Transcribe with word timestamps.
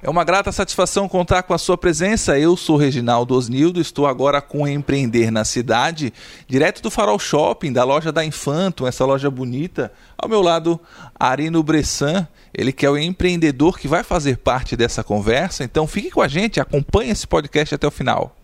É 0.00 0.08
uma 0.08 0.22
grata 0.22 0.52
satisfação 0.52 1.08
contar 1.08 1.42
com 1.42 1.52
a 1.52 1.58
sua 1.58 1.76
presença. 1.76 2.38
Eu 2.38 2.56
sou 2.56 2.76
Reginaldo 2.76 3.34
Osnildo, 3.34 3.80
estou 3.80 4.06
agora 4.06 4.40
com 4.40 4.66
Empreender 4.68 5.32
na 5.32 5.44
Cidade, 5.44 6.12
direto 6.46 6.80
do 6.80 6.88
Farol 6.88 7.18
Shopping, 7.18 7.72
da 7.72 7.82
loja 7.82 8.12
da 8.12 8.24
Infanto, 8.24 8.86
essa 8.86 9.04
loja 9.04 9.28
bonita. 9.28 9.92
Ao 10.16 10.28
meu 10.28 10.40
lado, 10.40 10.78
Arino 11.18 11.64
Bressan, 11.64 12.28
ele 12.54 12.72
que 12.72 12.86
é 12.86 12.90
o 12.90 12.96
empreendedor 12.96 13.76
que 13.76 13.88
vai 13.88 14.04
fazer 14.04 14.38
parte 14.38 14.76
dessa 14.76 15.02
conversa. 15.02 15.64
Então 15.64 15.84
fique 15.84 16.12
com 16.12 16.22
a 16.22 16.28
gente, 16.28 16.60
acompanhe 16.60 17.10
esse 17.10 17.26
podcast 17.26 17.74
até 17.74 17.86
o 17.88 17.90
final. 17.90 18.37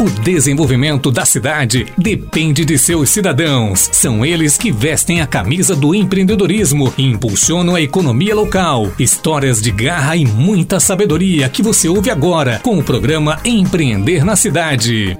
O 0.00 0.08
desenvolvimento 0.08 1.10
da 1.10 1.26
cidade 1.26 1.86
depende 1.98 2.64
de 2.64 2.78
seus 2.78 3.10
cidadãos. 3.10 3.90
São 3.92 4.24
eles 4.24 4.56
que 4.56 4.72
vestem 4.72 5.20
a 5.20 5.26
camisa 5.26 5.76
do 5.76 5.94
empreendedorismo 5.94 6.90
e 6.96 7.04
impulsionam 7.04 7.74
a 7.74 7.82
economia 7.82 8.34
local. 8.34 8.90
Histórias 8.98 9.60
de 9.60 9.70
garra 9.70 10.16
e 10.16 10.24
muita 10.24 10.80
sabedoria 10.80 11.50
que 11.50 11.62
você 11.62 11.86
ouve 11.86 12.08
agora 12.08 12.60
com 12.62 12.78
o 12.78 12.82
programa 12.82 13.40
Empreender 13.44 14.24
na 14.24 14.36
Cidade. 14.36 15.18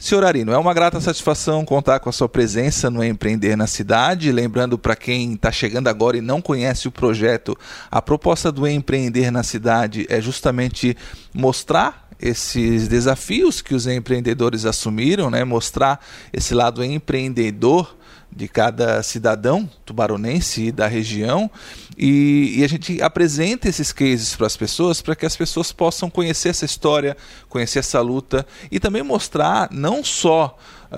Senhor 0.00 0.24
Arino, 0.24 0.52
é 0.52 0.56
uma 0.56 0.72
grata 0.72 1.00
satisfação 1.00 1.64
contar 1.64 1.98
com 1.98 2.08
a 2.08 2.12
sua 2.12 2.28
presença 2.28 2.88
no 2.88 3.02
Empreender 3.02 3.56
na 3.56 3.66
Cidade. 3.66 4.30
Lembrando 4.30 4.78
para 4.78 4.94
quem 4.94 5.32
está 5.32 5.50
chegando 5.50 5.88
agora 5.88 6.16
e 6.16 6.20
não 6.20 6.40
conhece 6.40 6.86
o 6.86 6.92
projeto, 6.92 7.58
a 7.90 8.00
proposta 8.00 8.52
do 8.52 8.64
Empreender 8.64 9.32
na 9.32 9.42
Cidade 9.42 10.06
é 10.08 10.20
justamente 10.20 10.96
mostrar 11.34 12.08
esses 12.20 12.86
desafios 12.86 13.60
que 13.60 13.74
os 13.74 13.88
empreendedores 13.88 14.64
assumiram, 14.64 15.30
né? 15.30 15.42
mostrar 15.42 15.98
esse 16.32 16.54
lado 16.54 16.84
empreendedor 16.84 17.96
de 18.38 18.46
cada 18.46 19.02
cidadão 19.02 19.68
tubaronense 19.84 20.66
e 20.66 20.72
da 20.72 20.86
região 20.86 21.50
e, 21.96 22.54
e, 22.58 22.64
a 22.64 22.68
gente 22.68 23.02
apresenta 23.02 23.68
esses 23.68 23.90
cases 23.90 24.36
para 24.36 24.46
as 24.46 24.56
pessoas 24.56 25.02
para 25.02 25.16
que 25.16 25.26
as 25.26 25.36
pessoas 25.36 25.72
possam 25.72 26.08
conhecer 26.08 26.50
essa 26.50 26.64
história, 26.64 27.16
conhecer 27.48 27.80
essa 27.80 28.00
luta 28.00 28.46
e 28.70 28.78
também 28.78 29.02
mostrar 29.02 29.68
não 29.72 30.04
só 30.04 30.56
uh, 30.92 30.94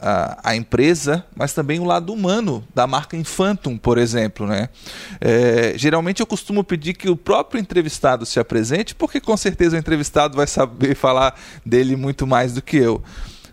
a, 0.00 0.50
a, 0.50 0.56
empresa, 0.56 1.26
mas 1.34 1.52
também 1.52 1.80
o 1.80 1.84
lado 1.84 2.12
humano 2.12 2.62
da 2.72 2.86
marca 2.86 3.16
Infantum, 3.16 3.76
por 3.76 3.98
exemplo. 3.98 4.46
Né? 4.46 4.68
É, 5.20 5.74
geralmente 5.76 6.20
eu 6.20 6.26
costumo 6.26 6.62
pedir 6.62 6.94
que 6.94 7.10
o 7.10 7.16
próprio 7.16 7.60
entrevistado 7.60 8.24
se 8.24 8.38
apresente, 8.38 8.94
porque 8.94 9.20
com 9.20 9.36
certeza 9.36 9.74
o 9.74 9.80
entrevistado 9.80 10.36
vai 10.36 10.46
saber 10.46 10.94
falar 10.96 11.34
dele 11.66 11.96
muito 11.96 12.24
mais 12.24 12.52
do 12.54 12.62
que 12.62 12.76
eu. 12.76 13.02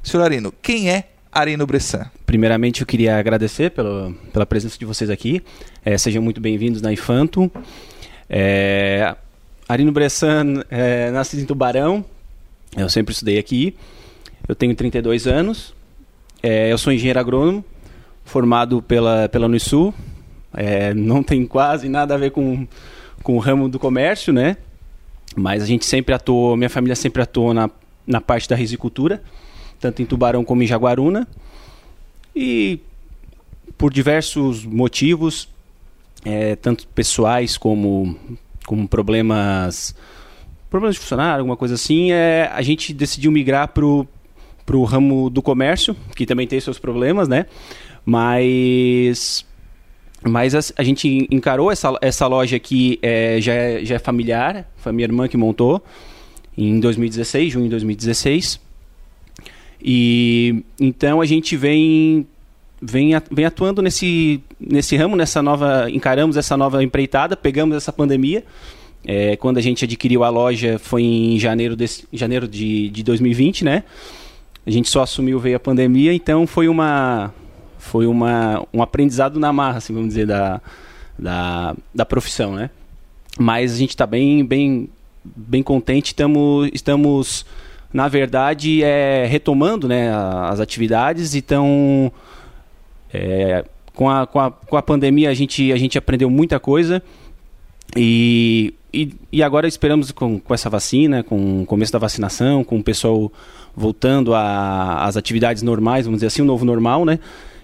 Senhor 0.03 0.23
Arino, 0.23 0.53
quem 0.61 0.91
é 0.91 1.10
Arino 1.31 1.65
Bressan. 1.65 2.11
Primeiramente, 2.25 2.81
eu 2.81 2.87
queria 2.87 3.17
agradecer 3.17 3.71
pela, 3.71 4.13
pela 4.33 4.45
presença 4.45 4.77
de 4.77 4.83
vocês 4.83 5.09
aqui. 5.09 5.41
É, 5.83 5.97
sejam 5.97 6.21
muito 6.21 6.41
bem-vindos 6.41 6.81
na 6.81 6.91
Infanto. 6.91 7.49
É, 8.29 9.15
Arino 9.67 9.93
Bressan 9.93 10.61
é, 10.69 11.09
nascido 11.11 11.41
em 11.41 11.45
Tubarão. 11.45 12.03
Eu 12.75 12.89
sempre 12.89 13.13
estudei 13.13 13.37
aqui. 13.37 13.77
Eu 14.45 14.53
tenho 14.55 14.75
32 14.75 15.25
anos. 15.25 15.73
É, 16.43 16.69
eu 16.69 16.77
sou 16.77 16.91
engenheiro 16.91 17.19
agrônomo, 17.19 17.63
formado 18.25 18.81
pela, 18.81 19.29
pela 19.29 19.45
Unisul. 19.45 19.93
É, 20.53 20.93
não 20.93 21.23
tem 21.23 21.45
quase 21.45 21.87
nada 21.87 22.13
a 22.13 22.17
ver 22.17 22.31
com, 22.31 22.67
com 23.23 23.37
o 23.37 23.39
ramo 23.39 23.69
do 23.69 23.79
comércio, 23.79 24.33
né? 24.33 24.57
Mas 25.33 25.63
a 25.63 25.65
gente 25.65 25.85
sempre 25.85 26.13
atuou, 26.13 26.57
minha 26.57 26.69
família 26.69 26.95
sempre 26.95 27.21
atuou 27.21 27.53
na, 27.53 27.69
na 28.05 28.19
parte 28.19 28.49
da 28.49 28.55
risicultura 28.55 29.21
tanto 29.81 30.01
em 30.01 30.05
Tubarão 30.05 30.45
como 30.45 30.61
em 30.63 30.67
Jaguaruna. 30.67 31.27
E 32.35 32.79
por 33.77 33.91
diversos 33.91 34.63
motivos, 34.63 35.49
é, 36.23 36.55
tanto 36.55 36.87
pessoais 36.89 37.57
como, 37.57 38.15
como 38.65 38.87
problemas 38.87 39.95
problemas 40.69 40.95
de 40.95 41.01
funcionário, 41.01 41.39
alguma 41.39 41.57
coisa 41.57 41.73
assim, 41.73 42.13
é, 42.13 42.49
a 42.53 42.61
gente 42.61 42.93
decidiu 42.93 43.29
migrar 43.29 43.67
para 43.67 43.83
o 43.83 44.83
ramo 44.85 45.29
do 45.29 45.41
comércio, 45.41 45.93
que 46.15 46.25
também 46.25 46.47
tem 46.47 46.61
seus 46.61 46.79
problemas, 46.79 47.27
né? 47.27 47.45
Mas 48.05 49.45
mas 50.23 50.53
a, 50.55 50.59
a, 50.77 50.83
gente 50.83 51.27
encarou 51.31 51.71
essa, 51.71 51.97
essa 52.01 52.27
loja 52.27 52.55
aqui, 52.55 52.99
é, 53.01 53.41
já, 53.41 53.53
é, 53.53 53.83
já 53.83 53.95
é 53.95 53.99
familiar, 53.99 54.69
foi 54.77 54.91
minha 54.91 55.05
irmã 55.05 55.27
que 55.27 55.35
montou, 55.35 55.83
em 56.57 56.79
2016, 56.79 57.51
junho 57.51 57.65
de 57.65 57.71
2016. 57.71 58.59
E 59.83 60.63
então 60.79 61.21
a 61.21 61.25
gente 61.25 61.57
vem 61.57 62.27
vem, 62.81 63.11
vem 63.31 63.45
atuando 63.45 63.81
nesse, 63.81 64.41
nesse 64.59 64.95
ramo, 64.95 65.15
nessa 65.15 65.41
nova. 65.41 65.89
Encaramos 65.89 66.35
essa 66.35 66.57
nova 66.57 66.83
empreitada, 66.83 67.37
pegamos 67.37 67.75
essa 67.75 67.93
pandemia. 67.93 68.43
É, 69.05 69.35
quando 69.35 69.57
a 69.57 69.61
gente 69.61 69.85
adquiriu 69.85 70.23
a 70.23 70.29
loja 70.29 70.77
foi 70.77 71.01
em 71.03 71.39
janeiro, 71.39 71.75
desse, 71.75 72.07
janeiro 72.13 72.47
de, 72.47 72.89
de 72.89 73.03
2020, 73.03 73.63
né? 73.65 73.83
A 74.65 74.69
gente 74.69 74.89
só 74.89 75.01
assumiu, 75.01 75.39
veio 75.39 75.55
a 75.55 75.59
pandemia, 75.59 76.13
então 76.13 76.45
foi 76.45 76.67
uma 76.67 77.33
foi 77.79 78.05
uma, 78.05 78.63
um 78.71 78.81
aprendizado 78.83 79.39
na 79.39 79.51
marra, 79.51 79.79
assim, 79.79 79.91
vamos 79.91 80.09
dizer, 80.09 80.27
da, 80.27 80.61
da, 81.17 81.75
da 81.93 82.05
profissão, 82.05 82.53
né? 82.53 82.69
Mas 83.39 83.73
a 83.73 83.77
gente 83.77 83.89
está 83.89 84.05
bem, 84.05 84.45
bem, 84.45 84.87
bem 85.25 85.63
contente, 85.63 86.13
tamo, 86.13 86.69
estamos 86.71 87.43
na 87.93 88.07
verdade, 88.07 88.83
é, 88.83 89.25
retomando 89.25 89.87
né, 89.87 90.11
as 90.49 90.59
atividades. 90.59 91.35
Então, 91.35 92.11
é, 93.13 93.65
com, 93.93 94.09
a, 94.09 94.25
com, 94.25 94.39
a, 94.39 94.51
com 94.51 94.77
a 94.77 94.81
pandemia, 94.81 95.29
a 95.29 95.33
gente, 95.33 95.71
a 95.71 95.77
gente 95.77 95.97
aprendeu 95.97 96.29
muita 96.29 96.59
coisa. 96.59 97.03
E, 97.95 98.73
e, 98.93 99.13
e 99.31 99.43
agora 99.43 99.67
esperamos 99.67 100.11
com, 100.11 100.39
com 100.39 100.53
essa 100.53 100.69
vacina, 100.69 101.23
com 101.23 101.63
o 101.63 101.65
começo 101.65 101.91
da 101.91 101.99
vacinação, 101.99 102.63
com 102.63 102.79
o 102.79 102.83
pessoal 102.83 103.31
voltando 103.75 104.33
às 104.33 105.15
atividades 105.15 105.63
normais, 105.63 106.05
vamos 106.05 106.17
dizer 106.17 106.27
assim, 106.27 106.41
o 106.41 106.45
novo 106.45 106.65
normal, 106.65 107.05
né? 107.05 107.19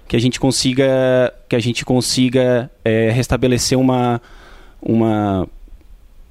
Que 0.07 0.15
a 0.15 0.19
gente 0.19 0.39
consiga, 0.39 1.33
que 1.49 1.55
a 1.55 1.59
gente 1.59 1.83
consiga 1.83 2.71
é, 2.83 3.09
restabelecer 3.09 3.77
uma, 3.77 4.21
uma 4.81 5.47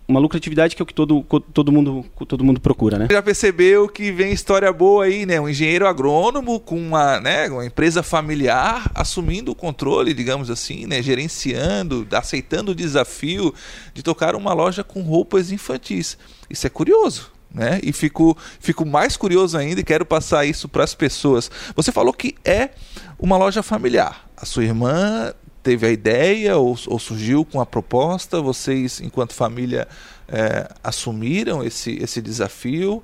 uma 0.08 0.20
lucratividade 0.20 0.76
que 0.76 0.82
é 0.82 0.84
o 0.84 0.86
que 0.86 0.94
todo, 0.94 1.24
todo, 1.52 1.72
mundo, 1.72 2.04
todo 2.28 2.44
mundo 2.44 2.60
procura, 2.60 2.98
né? 2.98 3.08
Já 3.10 3.22
percebeu 3.22 3.88
que 3.88 4.12
vem 4.12 4.32
história 4.32 4.72
boa 4.72 5.04
aí, 5.04 5.26
né? 5.26 5.40
Um 5.40 5.48
engenheiro 5.48 5.86
agrônomo 5.86 6.60
com 6.60 6.78
uma, 6.78 7.20
né, 7.20 7.48
uma 7.48 7.66
empresa 7.66 8.02
familiar 8.02 8.90
assumindo 8.94 9.50
o 9.50 9.54
controle, 9.54 10.14
digamos 10.14 10.48
assim, 10.50 10.86
né? 10.86 11.02
Gerenciando, 11.02 12.06
aceitando 12.12 12.72
o 12.72 12.74
desafio 12.74 13.52
de 13.92 14.02
tocar 14.02 14.36
uma 14.36 14.52
loja 14.52 14.84
com 14.84 15.02
roupas 15.02 15.50
infantis. 15.50 16.16
Isso 16.48 16.66
é 16.66 16.70
curioso. 16.70 17.34
Né? 17.52 17.80
E 17.82 17.90
fico, 17.90 18.36
fico 18.60 18.84
mais 18.84 19.16
curioso 19.16 19.56
ainda 19.56 19.80
e 19.80 19.84
quero 19.84 20.04
passar 20.04 20.44
isso 20.44 20.68
para 20.68 20.84
as 20.84 20.94
pessoas. 20.94 21.50
Você 21.74 21.90
falou 21.90 22.12
que 22.12 22.34
é 22.44 22.70
uma 23.18 23.38
loja 23.38 23.62
familiar. 23.62 24.28
A 24.36 24.44
sua 24.44 24.64
irmã 24.64 25.32
teve 25.66 25.84
a 25.84 25.90
ideia 25.90 26.56
ou, 26.56 26.78
ou 26.86 26.96
surgiu 26.96 27.44
com 27.44 27.60
a 27.60 27.66
proposta? 27.66 28.40
Vocês, 28.40 29.00
enquanto 29.00 29.34
família, 29.34 29.88
é, 30.28 30.72
assumiram 30.82 31.64
esse, 31.64 31.98
esse 32.00 32.22
desafio? 32.22 33.02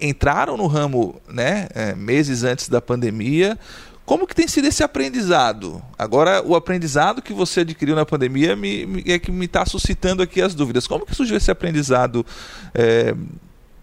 Entraram 0.00 0.56
no 0.56 0.66
ramo 0.66 1.20
né, 1.28 1.68
é, 1.74 1.94
meses 1.94 2.44
antes 2.44 2.70
da 2.70 2.80
pandemia. 2.80 3.58
Como 4.06 4.26
que 4.26 4.34
tem 4.34 4.48
sido 4.48 4.66
esse 4.66 4.82
aprendizado? 4.82 5.82
Agora, 5.98 6.42
o 6.42 6.56
aprendizado 6.56 7.20
que 7.20 7.34
você 7.34 7.60
adquiriu 7.60 7.94
na 7.94 8.06
pandemia 8.06 8.56
me, 8.56 8.86
me 8.86 9.04
é 9.06 9.18
que 9.18 9.30
me 9.30 9.44
está 9.44 9.66
suscitando 9.66 10.22
aqui 10.22 10.40
as 10.40 10.54
dúvidas. 10.54 10.86
Como 10.86 11.04
que 11.04 11.14
surgiu 11.14 11.36
esse 11.36 11.50
aprendizado 11.50 12.24
é, 12.74 13.14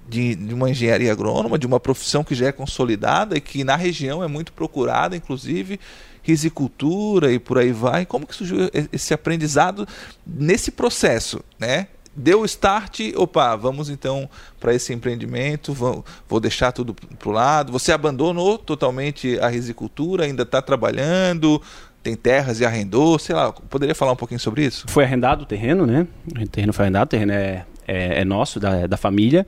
de, 0.10 0.34
de, 0.34 0.52
uma 0.52 0.68
engenharia 0.68 1.12
agrônoma, 1.12 1.60
de 1.60 1.68
uma 1.68 1.80
profissão 1.80 2.24
que 2.24 2.34
já 2.34 2.48
é 2.48 2.52
consolidada 2.52 3.38
e 3.38 3.42
que 3.42 3.64
na 3.64 3.76
região 3.76 4.24
é 4.24 4.28
muito 4.28 4.52
procurada, 4.52 5.16
inclusive, 5.16 5.80
risicultura 6.26 7.32
e 7.32 7.38
por 7.38 7.60
aí 7.60 7.72
vai. 7.72 8.06
Como 8.06 8.26
que 8.26 8.36
surgiu 8.36 8.58
esse 8.92 9.14
aprendizado 9.14 9.88
nesse 10.26 10.72
processo, 10.72 11.40
né? 11.60 11.88
Deu 12.18 12.42
o 12.42 12.46
start, 12.46 13.02
opa, 13.16 13.56
vamos 13.58 13.90
então 13.90 14.30
para 14.60 14.74
esse 14.74 14.94
empreendimento, 14.94 15.74
vou, 15.74 16.04
vou 16.28 16.40
deixar 16.40 16.72
tudo 16.72 16.94
para 16.94 17.30
o 17.30 17.32
lado. 17.32 17.72
Você 17.74 17.92
abandonou 17.92 18.58
totalmente 18.58 19.38
a 19.40 19.50
risicultura, 19.50 20.24
ainda 20.24 20.44
está 20.44 20.62
trabalhando, 20.62 21.62
tem 22.02 22.16
terras 22.16 22.60
e 22.62 22.66
arrendou, 22.66 23.20
sei 23.20 23.36
lá, 23.36 23.52
poderia 23.52 23.94
falar 23.94 24.14
um 24.14 24.16
pouquinho 24.16 24.40
sobre 24.40 24.66
isso? 24.66 24.86
Foi 24.88 25.04
arrendado 25.04 25.42
o 25.42 25.46
terreno, 25.46 25.86
né? 25.86 26.08
O 26.28 26.48
terreno 26.48 26.72
foi 26.72 26.86
arrendado, 26.86 27.08
o 27.08 27.10
terreno 27.10 27.34
é, 27.34 27.66
é, 27.86 28.22
é 28.22 28.26
nosso, 28.26 28.60
da, 28.60 28.88
da 28.88 28.98
família. 28.98 29.46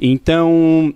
Então, 0.00 0.94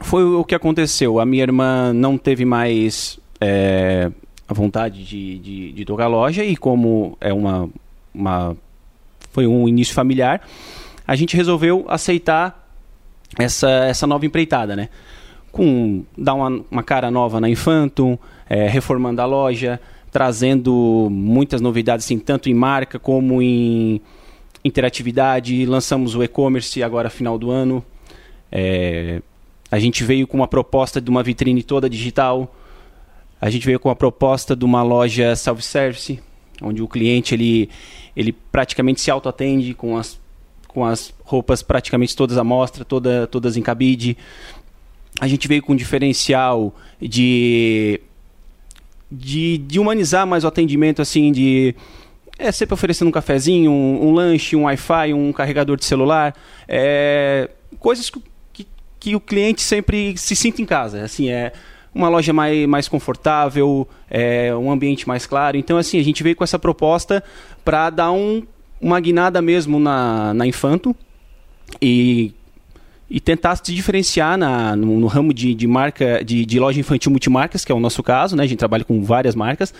foi 0.00 0.24
o 0.24 0.44
que 0.44 0.54
aconteceu. 0.54 1.18
A 1.18 1.26
minha 1.26 1.42
irmã 1.42 1.92
não 1.92 2.16
teve 2.16 2.44
mais 2.44 3.18
é, 3.40 4.10
a 4.48 4.54
vontade 4.54 5.04
de, 5.04 5.38
de, 5.38 5.72
de, 5.72 5.84
tocar 5.84 6.06
loja 6.06 6.44
e 6.44 6.56
como 6.56 7.16
é 7.20 7.32
uma, 7.32 7.68
uma 8.14 8.56
foi 9.32 9.46
um 9.46 9.66
início 9.68 9.94
familiar, 9.94 10.46
a 11.06 11.16
gente 11.16 11.36
resolveu 11.36 11.84
aceitar 11.88 12.68
essa, 13.38 13.68
essa 13.68 14.06
nova 14.06 14.24
empreitada, 14.24 14.76
né? 14.76 14.88
Com 15.50 16.04
dar 16.16 16.34
uma, 16.34 16.62
uma 16.70 16.82
cara 16.82 17.10
nova 17.10 17.40
na 17.40 17.48
Infantum, 17.48 18.18
é, 18.48 18.68
reformando 18.68 19.20
a 19.20 19.24
loja, 19.24 19.80
trazendo 20.10 21.08
muitas 21.10 21.60
novidades, 21.60 22.04
assim, 22.06 22.18
tanto 22.18 22.48
em 22.48 22.54
marca 22.54 22.98
como 22.98 23.42
em 23.42 24.00
interatividade. 24.64 25.66
Lançamos 25.66 26.14
o 26.14 26.22
e-commerce 26.22 26.82
agora 26.82 27.10
final 27.10 27.38
do 27.38 27.50
ano. 27.50 27.84
É, 28.50 29.20
a 29.70 29.78
gente 29.78 30.04
veio 30.04 30.26
com 30.26 30.36
uma 30.36 30.48
proposta 30.48 31.00
de 31.00 31.10
uma 31.10 31.22
vitrine 31.22 31.62
toda 31.62 31.90
digital. 31.90 32.54
A 33.40 33.50
gente 33.50 33.66
veio 33.66 33.78
com 33.78 33.90
a 33.90 33.96
proposta 33.96 34.56
de 34.56 34.64
uma 34.64 34.82
loja 34.82 35.34
self-service, 35.36 36.20
onde 36.62 36.82
o 36.82 36.88
cliente 36.88 37.34
ele, 37.34 37.68
ele 38.16 38.32
praticamente 38.32 39.00
se 39.00 39.10
auto-atende 39.10 39.74
com 39.74 39.96
as, 39.96 40.18
com 40.68 40.84
as 40.84 41.12
roupas 41.22 41.62
praticamente 41.62 42.16
todas 42.16 42.38
à 42.38 42.44
mostra, 42.44 42.84
toda, 42.84 43.26
todas 43.26 43.56
em 43.56 43.62
cabide. 43.62 44.16
A 45.20 45.28
gente 45.28 45.46
veio 45.46 45.62
com 45.62 45.72
um 45.72 45.76
diferencial 45.76 46.74
de, 47.00 48.00
de, 49.10 49.58
de 49.58 49.78
humanizar 49.78 50.26
mais 50.26 50.44
o 50.44 50.48
atendimento, 50.48 51.02
assim, 51.02 51.30
de 51.30 51.74
é 52.38 52.50
sempre 52.50 52.74
oferecendo 52.74 53.08
um 53.08 53.12
cafezinho, 53.12 53.70
um, 53.70 54.08
um 54.08 54.12
lanche, 54.12 54.56
um 54.56 54.64
Wi-Fi, 54.64 55.14
um 55.14 55.32
carregador 55.32 55.76
de 55.76 55.84
celular, 55.84 56.34
é, 56.66 57.48
coisas 57.78 58.10
que, 58.10 58.20
que, 58.52 58.66
que, 58.98 59.14
o 59.14 59.20
cliente 59.20 59.62
sempre 59.62 60.16
se 60.16 60.34
sinta 60.34 60.60
em 60.60 60.66
casa. 60.66 61.02
Assim, 61.04 61.30
é 61.30 61.52
uma 61.94 62.08
loja 62.08 62.32
mais, 62.32 62.66
mais 62.66 62.88
confortável, 62.88 63.86
é, 64.10 64.54
um 64.54 64.70
ambiente 64.70 65.06
mais 65.06 65.26
claro. 65.26 65.56
Então, 65.56 65.76
assim, 65.76 65.98
a 65.98 66.02
gente 66.02 66.22
veio 66.22 66.34
com 66.34 66.42
essa 66.42 66.58
proposta 66.58 67.22
para 67.64 67.90
dar 67.90 68.10
um, 68.10 68.42
uma 68.80 68.98
guinada 69.00 69.40
mesmo 69.40 69.78
na, 69.78 70.34
na 70.34 70.46
Infanto 70.46 70.94
e 71.80 72.32
e 73.08 73.20
tentar 73.20 73.54
se 73.56 73.72
diferenciar 73.72 74.36
na, 74.36 74.74
no, 74.74 74.98
no 74.98 75.06
ramo 75.06 75.32
de, 75.32 75.54
de 75.54 75.66
marca 75.66 76.24
de, 76.24 76.44
de, 76.44 76.58
loja 76.58 76.80
infantil 76.80 77.10
multimarcas, 77.10 77.64
que 77.64 77.70
é 77.70 77.74
o 77.74 77.78
nosso 77.78 78.02
caso, 78.02 78.34
né? 78.34 78.42
A 78.42 78.46
gente 78.46 78.58
trabalha 78.58 78.82
com 78.82 79.02
várias 79.04 79.34
marcas. 79.34 79.74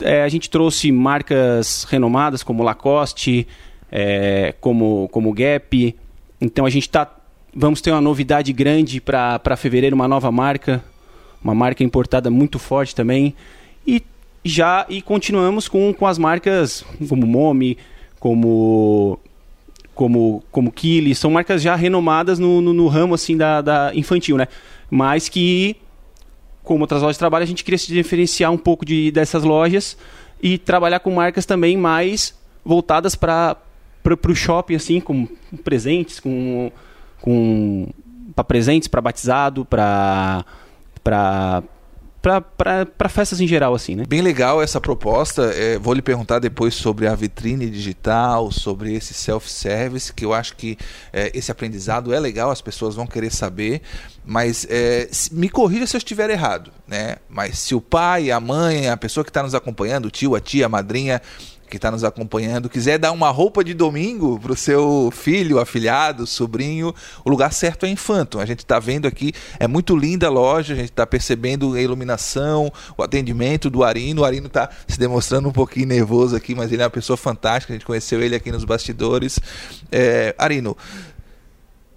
É, 0.00 0.22
a 0.22 0.28
gente 0.28 0.50
trouxe 0.50 0.90
marcas 0.90 1.84
renomadas 1.84 2.42
como 2.42 2.62
Lacoste, 2.62 3.46
é, 3.90 4.54
como, 4.60 5.08
como 5.12 5.32
Gap. 5.32 5.94
Então 6.40 6.64
a 6.64 6.70
gente 6.70 6.88
tá, 6.88 7.08
vamos 7.54 7.80
ter 7.80 7.92
uma 7.92 8.00
novidade 8.00 8.52
grande 8.52 9.00
para 9.00 9.56
fevereiro, 9.56 9.94
uma 9.94 10.08
nova 10.08 10.32
marca, 10.32 10.82
uma 11.42 11.54
marca 11.54 11.82
importada 11.82 12.30
muito 12.30 12.58
forte 12.58 12.94
também. 12.94 13.34
E 13.86 14.02
já 14.44 14.86
e 14.88 15.02
continuamos 15.02 15.68
com, 15.68 15.92
com 15.92 16.06
as 16.06 16.18
marcas 16.18 16.84
como 17.08 17.26
Momi, 17.26 17.76
como 18.18 19.18
como, 19.94 20.42
como 20.50 20.72
Kili, 20.72 21.14
são 21.14 21.30
marcas 21.30 21.60
já 21.62 21.74
renomadas 21.74 22.38
no, 22.38 22.60
no, 22.60 22.72
no, 22.72 22.88
ramo 22.88 23.14
assim 23.14 23.36
da, 23.36 23.60
da 23.60 23.92
infantil, 23.94 24.38
né? 24.38 24.48
Mas 24.90 25.28
que, 25.28 25.76
como 26.64 26.80
outras 26.80 27.02
lojas 27.02 27.16
de 27.16 27.18
trabalho, 27.18 27.42
a 27.42 27.46
gente 27.46 27.62
queria 27.62 27.78
se 27.78 27.92
diferenciar 27.92 28.50
um 28.50 28.56
pouco 28.56 28.86
de, 28.86 29.10
dessas 29.10 29.44
lojas 29.44 29.96
e 30.42 30.56
trabalhar 30.56 31.00
com 31.00 31.10
marcas 31.10 31.44
também 31.44 31.76
mais 31.76 32.34
voltadas 32.64 33.14
para 33.14 33.56
o 34.28 34.34
shopping, 34.34 34.76
assim, 34.76 34.98
com 34.98 35.28
presentes, 35.62 36.18
com, 36.18 36.72
com 37.20 37.88
para 38.34 38.44
presentes, 38.44 38.88
para 38.88 39.00
batizado, 39.00 39.64
para 39.64 40.44
para 41.02 41.62
festas 43.08 43.40
em 43.40 43.46
geral, 43.46 43.74
assim, 43.74 43.96
né? 43.96 44.04
Bem 44.08 44.20
legal 44.20 44.62
essa 44.62 44.80
proposta. 44.80 45.42
É, 45.54 45.78
vou 45.78 45.92
lhe 45.92 46.02
perguntar 46.02 46.38
depois 46.38 46.74
sobre 46.74 47.06
a 47.06 47.14
vitrine 47.14 47.68
digital, 47.68 48.52
sobre 48.52 48.94
esse 48.94 49.12
self-service, 49.12 50.12
que 50.12 50.24
eu 50.24 50.32
acho 50.32 50.56
que 50.56 50.78
é, 51.12 51.30
esse 51.34 51.50
aprendizado 51.50 52.14
é 52.14 52.20
legal, 52.20 52.50
as 52.50 52.60
pessoas 52.60 52.94
vão 52.94 53.06
querer 53.06 53.32
saber. 53.32 53.82
Mas 54.24 54.66
é, 54.70 55.08
me 55.32 55.48
corrija 55.48 55.86
se 55.86 55.96
eu 55.96 55.98
estiver 55.98 56.30
errado, 56.30 56.70
né? 56.86 57.16
Mas 57.28 57.58
se 57.58 57.74
o 57.74 57.80
pai, 57.80 58.30
a 58.30 58.38
mãe, 58.38 58.88
a 58.88 58.96
pessoa 58.96 59.24
que 59.24 59.30
está 59.30 59.42
nos 59.42 59.54
acompanhando, 59.54 60.06
o 60.06 60.10
tio, 60.10 60.36
a 60.36 60.40
tia, 60.40 60.66
a 60.66 60.68
madrinha, 60.68 61.20
que 61.72 61.78
está 61.78 61.90
nos 61.90 62.04
acompanhando 62.04 62.68
quiser 62.68 62.98
dar 62.98 63.12
uma 63.12 63.30
roupa 63.30 63.64
de 63.64 63.72
domingo 63.72 64.38
para 64.38 64.52
o 64.52 64.56
seu 64.56 65.10
filho, 65.10 65.58
afilhado, 65.58 66.26
sobrinho, 66.26 66.94
o 67.24 67.30
lugar 67.30 67.50
certo 67.50 67.86
é 67.86 67.88
Infanto. 67.88 68.38
A 68.38 68.44
gente 68.44 68.58
está 68.58 68.78
vendo 68.78 69.08
aqui, 69.08 69.32
é 69.58 69.66
muito 69.66 69.96
linda 69.96 70.26
a 70.26 70.30
loja, 70.30 70.74
a 70.74 70.76
gente 70.76 70.90
está 70.90 71.06
percebendo 71.06 71.72
a 71.72 71.80
iluminação, 71.80 72.70
o 72.94 73.02
atendimento 73.02 73.70
do 73.70 73.82
Arino. 73.82 74.20
O 74.20 74.24
Arino 74.26 74.48
está 74.48 74.68
se 74.86 74.98
demonstrando 74.98 75.48
um 75.48 75.52
pouquinho 75.52 75.86
nervoso 75.86 76.36
aqui, 76.36 76.54
mas 76.54 76.70
ele 76.70 76.82
é 76.82 76.84
uma 76.84 76.90
pessoa 76.90 77.16
fantástica, 77.16 77.72
a 77.72 77.76
gente 77.76 77.86
conheceu 77.86 78.22
ele 78.22 78.36
aqui 78.36 78.52
nos 78.52 78.66
bastidores. 78.66 79.40
É, 79.90 80.34
Arino, 80.36 80.76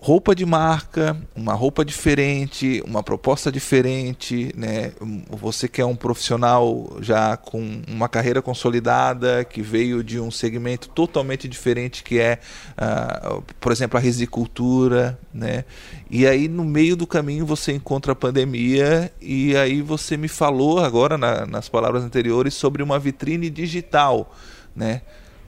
roupa 0.05 0.35
de 0.35 0.45
marca, 0.45 1.17
uma 1.35 1.55
roupa 1.55 1.83
diferente, 1.83 2.79
uma 2.85 3.01
proposta 3.01 3.51
diferente, 3.51 4.53
né? 4.55 4.91
Você 5.31 5.67
que 5.67 5.81
é 5.81 5.85
um 5.85 5.95
profissional 5.95 6.95
já 7.01 7.35
com 7.35 7.81
uma 7.87 8.07
carreira 8.07 8.39
consolidada, 8.39 9.43
que 9.43 9.63
veio 9.63 10.03
de 10.03 10.19
um 10.19 10.29
segmento 10.29 10.89
totalmente 10.89 11.47
diferente 11.47 12.03
que 12.03 12.19
é, 12.19 12.37
uh, 12.77 13.41
por 13.59 13.71
exemplo, 13.71 13.97
a 13.97 13.99
risicultura, 13.99 15.17
né? 15.33 15.65
E 16.07 16.27
aí 16.27 16.47
no 16.47 16.63
meio 16.63 16.95
do 16.95 17.07
caminho 17.07 17.43
você 17.43 17.71
encontra 17.71 18.11
a 18.11 18.15
pandemia 18.15 19.11
e 19.19 19.57
aí 19.57 19.81
você 19.81 20.15
me 20.15 20.27
falou 20.27 20.81
agora 20.81 21.17
na, 21.17 21.47
nas 21.47 21.67
palavras 21.67 22.03
anteriores 22.03 22.53
sobre 22.53 22.83
uma 22.83 22.99
vitrine 22.99 23.49
digital, 23.49 24.31
né? 24.75 25.01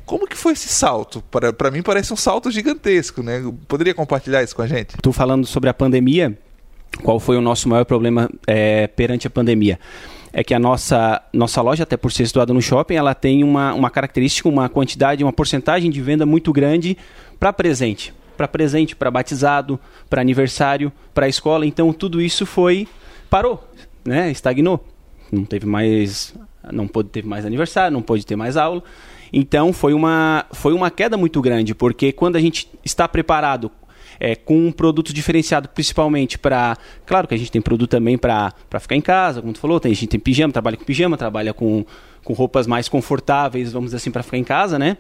Como 0.07 0.25
que 0.25 0.37
foi 0.37 0.53
esse 0.53 0.69
salto? 0.69 1.21
Para 1.57 1.69
mim 1.69 1.83
parece 1.83 2.13
um 2.13 2.15
salto 2.15 2.49
gigantesco, 2.49 3.21
né? 3.21 3.43
Poderia 3.67 3.93
compartilhar 3.93 4.41
isso 4.41 4.55
com 4.55 4.61
a 4.61 4.67
gente? 4.67 4.95
Tu 5.03 5.11
falando 5.11 5.45
sobre 5.45 5.69
a 5.69 5.73
pandemia, 5.73 6.39
qual 7.03 7.19
foi 7.19 7.35
o 7.35 7.41
nosso 7.41 7.67
maior 7.67 7.83
problema 7.83 8.29
é, 8.47 8.87
perante 8.87 9.27
a 9.27 9.29
pandemia? 9.29 9.77
É 10.31 10.45
que 10.45 10.53
a 10.53 10.59
nossa, 10.59 11.21
nossa 11.33 11.61
loja, 11.61 11.83
até 11.83 11.97
por 11.97 12.09
ser 12.13 12.25
situada 12.25 12.53
no 12.53 12.61
shopping, 12.61 12.95
ela 12.95 13.13
tem 13.13 13.43
uma, 13.43 13.73
uma 13.73 13.89
característica, 13.89 14.47
uma 14.47 14.69
quantidade, 14.69 15.25
uma 15.25 15.33
porcentagem 15.33 15.91
de 15.91 16.01
venda 16.01 16.25
muito 16.25 16.53
grande 16.53 16.97
para 17.37 17.51
presente. 17.51 18.13
Para 18.37 18.47
presente, 18.47 18.95
para 18.95 19.11
batizado, 19.11 19.77
para 20.09 20.21
aniversário, 20.21 20.89
para 21.13 21.27
escola. 21.27 21.65
Então 21.65 21.91
tudo 21.91 22.21
isso 22.21 22.45
foi. 22.45 22.87
parou, 23.29 23.61
né? 24.05 24.31
Estagnou. 24.31 24.85
Não 25.29 25.43
teve 25.43 25.65
mais. 25.65 26.33
Não 26.71 26.87
pôde 26.87 27.09
ter 27.09 27.25
mais 27.25 27.45
aniversário, 27.45 27.91
não 27.91 28.01
pôde 28.01 28.25
ter 28.25 28.37
mais 28.37 28.55
aula. 28.55 28.81
Então 29.31 29.73
foi 29.73 29.93
uma, 29.93 30.45
foi 30.51 30.73
uma 30.73 30.89
queda 30.89 31.17
muito 31.17 31.41
grande, 31.41 31.75
porque 31.75 32.11
quando 32.11 32.35
a 32.35 32.39
gente 32.39 32.69
está 32.83 33.07
preparado 33.07 33.71
é, 34.19 34.35
com 34.35 34.67
um 34.67 34.71
produto 34.71 35.13
diferenciado, 35.13 35.69
principalmente 35.69 36.37
para. 36.37 36.77
Claro 37.05 37.27
que 37.27 37.35
a 37.35 37.37
gente 37.37 37.51
tem 37.51 37.61
produto 37.61 37.91
também 37.91 38.17
para 38.17 38.53
ficar 38.79 38.95
em 38.95 39.01
casa, 39.01 39.41
como 39.41 39.53
tu 39.53 39.59
falou, 39.59 39.79
tem, 39.79 39.91
a 39.91 39.95
gente 39.95 40.07
tem 40.07 40.19
pijama, 40.19 40.51
trabalha 40.51 40.77
com 40.77 40.83
pijama, 40.83 41.17
trabalha 41.17 41.53
com, 41.53 41.85
com 42.23 42.33
roupas 42.33 42.67
mais 42.67 42.89
confortáveis, 42.89 43.71
vamos 43.71 43.87
dizer 43.87 43.97
assim, 43.97 44.11
para 44.11 44.23
ficar 44.23 44.37
em 44.37 44.43
casa, 44.43 44.79
né? 44.79 44.97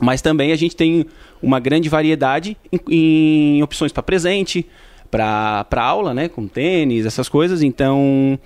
Mas 0.00 0.20
também 0.20 0.52
a 0.52 0.56
gente 0.56 0.74
tem 0.74 1.06
uma 1.40 1.60
grande 1.60 1.88
variedade 1.88 2.56
em, 2.72 3.58
em 3.58 3.62
opções 3.62 3.92
para 3.92 4.02
presente, 4.02 4.66
para 5.10 5.66
aula, 5.76 6.12
né? 6.12 6.28
Com 6.28 6.48
tênis, 6.48 7.06
essas 7.06 7.28
coisas. 7.28 7.62
Então 7.62 8.38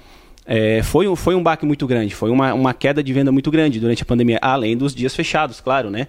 é, 0.51 0.83
foi, 0.83 1.15
foi 1.15 1.35
um 1.35 1.43
baque 1.43 1.67
muito 1.67 1.87
grande, 1.87 2.15
foi 2.15 2.31
uma, 2.31 2.55
uma 2.55 2.73
queda 2.73 3.03
de 3.03 3.13
venda 3.13 3.31
muito 3.31 3.51
grande 3.51 3.79
durante 3.79 4.03
a 4.03 4.07
pandemia, 4.07 4.39
além 4.41 4.75
dos 4.75 4.95
dias 4.95 5.15
fechados, 5.15 5.61
claro, 5.61 5.91
né? 5.91 6.07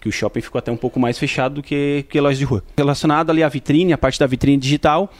Que 0.00 0.08
o 0.08 0.12
shopping 0.12 0.40
ficou 0.40 0.58
até 0.58 0.72
um 0.72 0.78
pouco 0.78 0.98
mais 0.98 1.18
fechado 1.18 1.56
do 1.56 1.62
que, 1.62 2.06
que 2.08 2.18
lojas 2.18 2.38
de 2.38 2.44
rua. 2.46 2.64
Relacionado 2.74 3.28
ali 3.28 3.42
à 3.42 3.48
vitrine, 3.50 3.92
a 3.92 3.98
parte 3.98 4.18
da 4.18 4.26
vitrine 4.26 4.56
digital, 4.56 5.12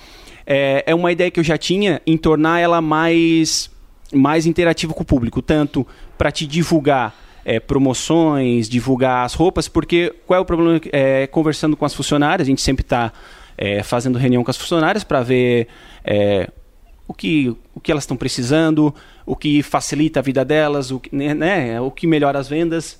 é, 0.46 0.82
é 0.86 0.94
uma 0.94 1.12
ideia 1.12 1.30
que 1.30 1.38
eu 1.38 1.44
já 1.44 1.58
tinha 1.58 2.00
em 2.06 2.16
tornar 2.16 2.58
ela 2.58 2.80
mais, 2.80 3.70
mais 4.10 4.46
interativa 4.46 4.94
com 4.94 5.02
o 5.02 5.06
público, 5.06 5.42
tanto 5.42 5.86
para 6.16 6.32
te 6.32 6.46
divulgar 6.46 7.14
é, 7.44 7.60
promoções, 7.60 8.70
divulgar 8.70 9.26
as 9.26 9.34
roupas, 9.34 9.68
porque 9.68 10.14
qual 10.26 10.38
é 10.38 10.40
o 10.40 10.46
problema? 10.46 10.80
É, 10.92 11.26
conversando 11.26 11.76
com 11.76 11.84
as 11.84 11.92
funcionárias, 11.92 12.48
a 12.48 12.50
gente 12.50 12.62
sempre 12.62 12.82
está 12.82 13.12
é, 13.58 13.82
fazendo 13.82 14.18
reunião 14.18 14.42
com 14.42 14.50
as 14.50 14.56
funcionárias 14.56 15.04
para 15.04 15.22
ver 15.22 15.68
é, 16.02 16.48
o 17.08 17.14
que, 17.14 17.54
o 17.74 17.80
que 17.80 17.90
elas 17.90 18.04
estão 18.04 18.16
precisando, 18.16 18.94
o 19.24 19.36
que 19.36 19.62
facilita 19.62 20.20
a 20.20 20.22
vida 20.22 20.44
delas, 20.44 20.90
o 20.90 21.00
que, 21.00 21.14
né, 21.14 21.34
né, 21.34 21.80
o 21.80 21.90
que 21.90 22.06
melhora 22.06 22.38
as 22.38 22.48
vendas, 22.48 22.98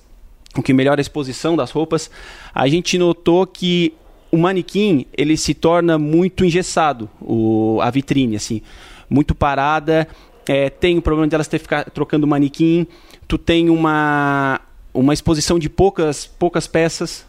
o 0.55 0.61
que 0.61 0.73
melhora 0.73 0.99
a 0.99 1.03
exposição 1.03 1.55
das 1.55 1.71
roupas. 1.71 2.09
A 2.53 2.67
gente 2.67 2.97
notou 2.97 3.45
que 3.45 3.93
o 4.31 4.37
manequim 4.37 5.05
ele 5.17 5.37
se 5.37 5.53
torna 5.53 5.97
muito 5.97 6.43
engessado, 6.45 7.09
o, 7.21 7.79
a 7.81 7.89
vitrine, 7.89 8.35
assim, 8.35 8.61
muito 9.09 9.35
parada. 9.35 10.07
É, 10.47 10.69
tem 10.69 10.97
o 10.97 11.01
problema 11.01 11.27
de 11.27 11.35
elas 11.35 11.47
ter 11.47 11.59
ficar 11.59 11.89
trocando 11.91 12.25
manequim. 12.25 12.87
Tu 13.27 13.37
tem 13.37 13.69
uma, 13.69 14.61
uma 14.93 15.13
exposição 15.13 15.59
de 15.59 15.69
poucas, 15.69 16.25
poucas 16.25 16.67
peças 16.67 17.25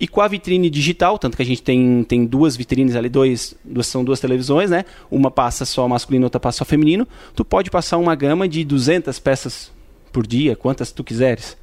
e 0.00 0.08
com 0.08 0.22
a 0.22 0.28
vitrine 0.28 0.70
digital, 0.70 1.18
tanto 1.18 1.36
que 1.36 1.42
a 1.42 1.46
gente 1.46 1.62
tem, 1.62 2.02
tem 2.04 2.24
duas 2.24 2.56
vitrines 2.56 2.96
ali, 2.96 3.10
dois, 3.10 3.54
duas, 3.62 3.86
são 3.86 4.02
duas 4.02 4.18
televisões, 4.18 4.70
né? 4.70 4.86
Uma 5.10 5.30
passa 5.30 5.66
só 5.66 5.86
masculino, 5.86 6.24
outra 6.24 6.40
passa 6.40 6.58
só 6.58 6.64
feminino. 6.64 7.06
Tu 7.36 7.44
pode 7.44 7.70
passar 7.70 7.98
uma 7.98 8.14
gama 8.14 8.48
de 8.48 8.64
200 8.64 9.18
peças 9.18 9.70
por 10.10 10.26
dia, 10.26 10.56
quantas 10.56 10.90
tu 10.90 11.04
quiseres. 11.04 11.54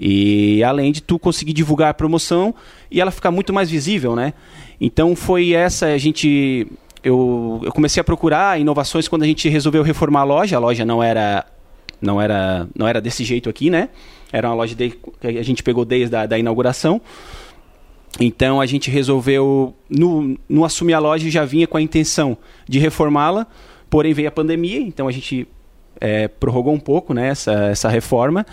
E 0.00 0.64
além 0.64 0.90
de 0.90 1.02
tu 1.02 1.18
conseguir 1.18 1.52
divulgar 1.52 1.90
a 1.90 1.94
promoção 1.94 2.54
e 2.90 2.98
ela 2.98 3.10
ficar 3.10 3.30
muito 3.30 3.52
mais 3.52 3.68
visível, 3.70 4.16
né? 4.16 4.32
Então 4.80 5.14
foi 5.14 5.52
essa, 5.52 5.86
a 5.88 5.98
gente 5.98 6.66
eu, 7.04 7.60
eu 7.62 7.72
comecei 7.72 8.00
a 8.00 8.04
procurar 8.04 8.58
inovações 8.58 9.06
quando 9.06 9.24
a 9.24 9.26
gente 9.26 9.50
resolveu 9.50 9.82
reformar 9.82 10.20
a 10.20 10.24
loja. 10.24 10.56
A 10.56 10.58
loja 10.58 10.82
não 10.86 11.02
era 11.02 11.44
não 12.00 12.20
era, 12.20 12.66
não 12.74 12.88
era 12.88 13.02
desse 13.02 13.22
jeito 13.22 13.50
aqui, 13.50 13.68
né? 13.68 13.90
Era 14.32 14.48
uma 14.48 14.54
loja 14.54 14.74
de, 14.74 14.98
que 15.20 15.26
a 15.26 15.42
gente 15.42 15.62
pegou 15.62 15.84
desde 15.84 16.16
a 16.16 16.24
da 16.24 16.38
inauguração. 16.38 17.02
Então 18.20 18.60
a 18.60 18.66
gente 18.66 18.90
resolveu, 18.90 19.74
no, 19.88 20.38
no 20.48 20.64
assumir 20.64 20.94
a 20.94 20.98
loja, 20.98 21.30
já 21.30 21.44
vinha 21.44 21.66
com 21.66 21.76
a 21.76 21.82
intenção 21.82 22.36
de 22.68 22.78
reformá-la, 22.78 23.46
porém 23.88 24.12
veio 24.12 24.28
a 24.28 24.32
pandemia, 24.32 24.80
então 24.80 25.08
a 25.08 25.12
gente 25.12 25.48
é, 26.00 26.28
prorrogou 26.28 26.74
um 26.74 26.80
pouco 26.80 27.14
né, 27.14 27.28
essa, 27.28 27.52
essa 27.52 27.88
reforma. 27.88 28.44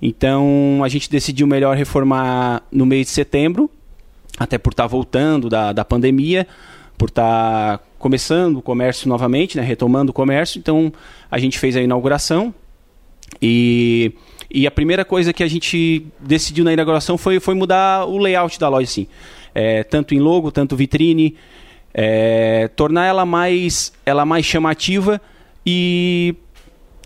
Então 0.00 0.82
a 0.84 0.88
gente 0.88 1.10
decidiu 1.10 1.46
melhor 1.46 1.76
reformar 1.76 2.62
no 2.70 2.84
mês 2.84 3.06
de 3.06 3.12
setembro, 3.12 3.70
até 4.38 4.58
por 4.58 4.72
estar 4.72 4.84
tá 4.84 4.88
voltando 4.88 5.48
da, 5.48 5.72
da 5.72 5.84
pandemia, 5.84 6.46
por 6.98 7.08
estar 7.08 7.78
tá 7.78 7.84
começando 7.98 8.58
o 8.58 8.62
comércio 8.62 9.08
novamente, 9.08 9.56
né, 9.56 9.62
retomando 9.62 10.10
o 10.10 10.12
comércio. 10.12 10.58
Então 10.58 10.92
a 11.30 11.38
gente 11.38 11.58
fez 11.58 11.76
a 11.76 11.80
inauguração 11.80 12.54
e, 13.40 14.12
e 14.50 14.66
a 14.66 14.70
primeira 14.70 15.04
coisa 15.04 15.32
que 15.32 15.42
a 15.42 15.48
gente 15.48 16.06
decidiu 16.20 16.64
na 16.64 16.72
inauguração 16.72 17.18
foi, 17.18 17.40
foi 17.40 17.54
mudar 17.54 18.06
o 18.06 18.18
layout 18.18 18.58
da 18.58 18.68
loja, 18.68 18.84
assim. 18.84 19.06
É, 19.54 19.82
tanto 19.82 20.14
em 20.14 20.20
logo, 20.20 20.50
tanto 20.50 20.76
vitrine, 20.76 21.34
é, 21.94 22.68
tornar 22.76 23.06
ela 23.06 23.24
mais, 23.24 23.92
ela 24.04 24.24
mais 24.24 24.44
chamativa 24.44 25.20
e, 25.64 26.34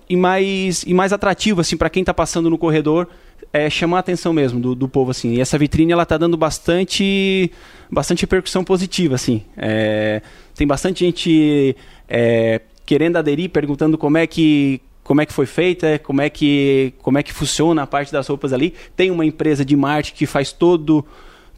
e, 0.09 0.17
mais, 0.17 0.83
e 0.83 0.93
mais 0.93 1.13
atrativa 1.13 1.61
assim, 1.61 1.77
para 1.77 1.89
quem 1.89 2.03
está 2.03 2.13
passando 2.13 2.51
no 2.51 2.59
corredor 2.59 3.09
é, 3.53 3.69
chamar 3.69 3.99
a 3.99 4.01
atenção 4.01 4.33
mesmo 4.33 4.61
do, 4.61 4.75
do 4.75 4.89
povo, 4.89 5.11
assim. 5.11 5.35
E 5.35 5.41
essa 5.41 5.59
vitrine, 5.59 5.93
ela 5.93 6.07
tá 6.07 6.17
dando 6.17 6.37
bastante, 6.37 7.51
bastante 7.91 8.23
repercussão 8.23 8.63
positiva, 8.65 9.15
assim. 9.15 9.43
É, 9.57 10.23
tem 10.55 10.67
bastante 10.67 11.05
gente 11.05 11.77
é, 12.09 12.61
querendo 12.87 13.17
aderir, 13.17 13.51
perguntando 13.51 13.99
como 13.99 14.19
é 14.19 14.27
que 14.27 14.81
como 15.11 15.21
é 15.21 15.27
que 15.27 15.33
foi 15.33 15.45
feita, 15.45 15.99
como 15.99 16.23
é 16.23 16.31
que 16.31 16.95
como 17.03 17.19
é 17.19 17.23
que 17.25 17.33
funciona 17.33 17.83
a 17.83 17.87
parte 17.87 18.13
das 18.13 18.29
roupas 18.29 18.53
ali. 18.53 18.75
Tem 18.95 19.11
uma 19.11 19.27
empresa 19.27 19.65
de 19.65 19.75
marketing 19.75 20.17
que 20.17 20.25
faz 20.25 20.53
todo 20.53 21.05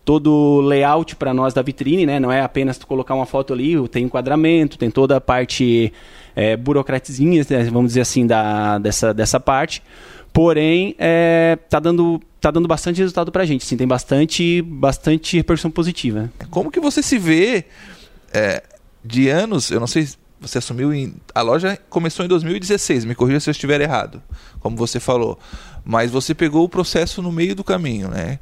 todo 0.06 0.62
layout 0.62 1.14
para 1.16 1.34
nós 1.34 1.52
da 1.52 1.60
vitrine, 1.60 2.06
né? 2.06 2.18
Não 2.18 2.32
é 2.32 2.40
apenas 2.40 2.78
tu 2.78 2.86
colocar 2.86 3.14
uma 3.14 3.26
foto 3.26 3.52
ali, 3.52 3.76
tem 3.90 4.04
enquadramento, 4.04 4.78
tem 4.78 4.90
toda 4.90 5.18
a 5.18 5.20
parte 5.20 5.92
é, 6.34 6.56
burocratizinha, 6.56 7.44
né? 7.50 7.64
vamos 7.64 7.90
dizer 7.90 8.00
assim, 8.00 8.26
da, 8.26 8.78
dessa, 8.78 9.12
dessa 9.12 9.38
parte. 9.38 9.82
Porém, 10.32 10.94
é, 10.98 11.58
tá 11.68 11.78
dando 11.78 12.22
tá 12.40 12.50
dando 12.50 12.66
bastante 12.66 13.00
resultado 13.00 13.30
pra 13.30 13.44
gente, 13.44 13.66
sim, 13.66 13.76
tem 13.76 13.86
bastante 13.86 14.62
bastante 14.62 15.36
repercussão 15.36 15.70
positiva. 15.70 16.32
Como 16.48 16.70
que 16.70 16.80
você 16.80 17.02
se 17.02 17.18
vê 17.18 17.66
é, 18.32 18.62
de 19.04 19.28
anos, 19.28 19.70
eu 19.70 19.78
não 19.78 19.86
sei, 19.86 20.08
você 20.42 20.58
assumiu 20.58 20.92
em 20.92 21.14
a 21.34 21.40
loja 21.40 21.78
começou 21.88 22.24
em 22.24 22.28
2016, 22.28 23.04
me 23.04 23.14
corrija 23.14 23.40
se 23.40 23.48
eu 23.48 23.52
estiver 23.52 23.80
errado, 23.80 24.22
como 24.60 24.76
você 24.76 24.98
falou, 25.00 25.38
mas 25.84 26.10
você 26.10 26.34
pegou 26.34 26.64
o 26.64 26.68
processo 26.68 27.22
no 27.22 27.32
meio 27.32 27.54
do 27.54 27.64
caminho, 27.64 28.08
né? 28.08 28.38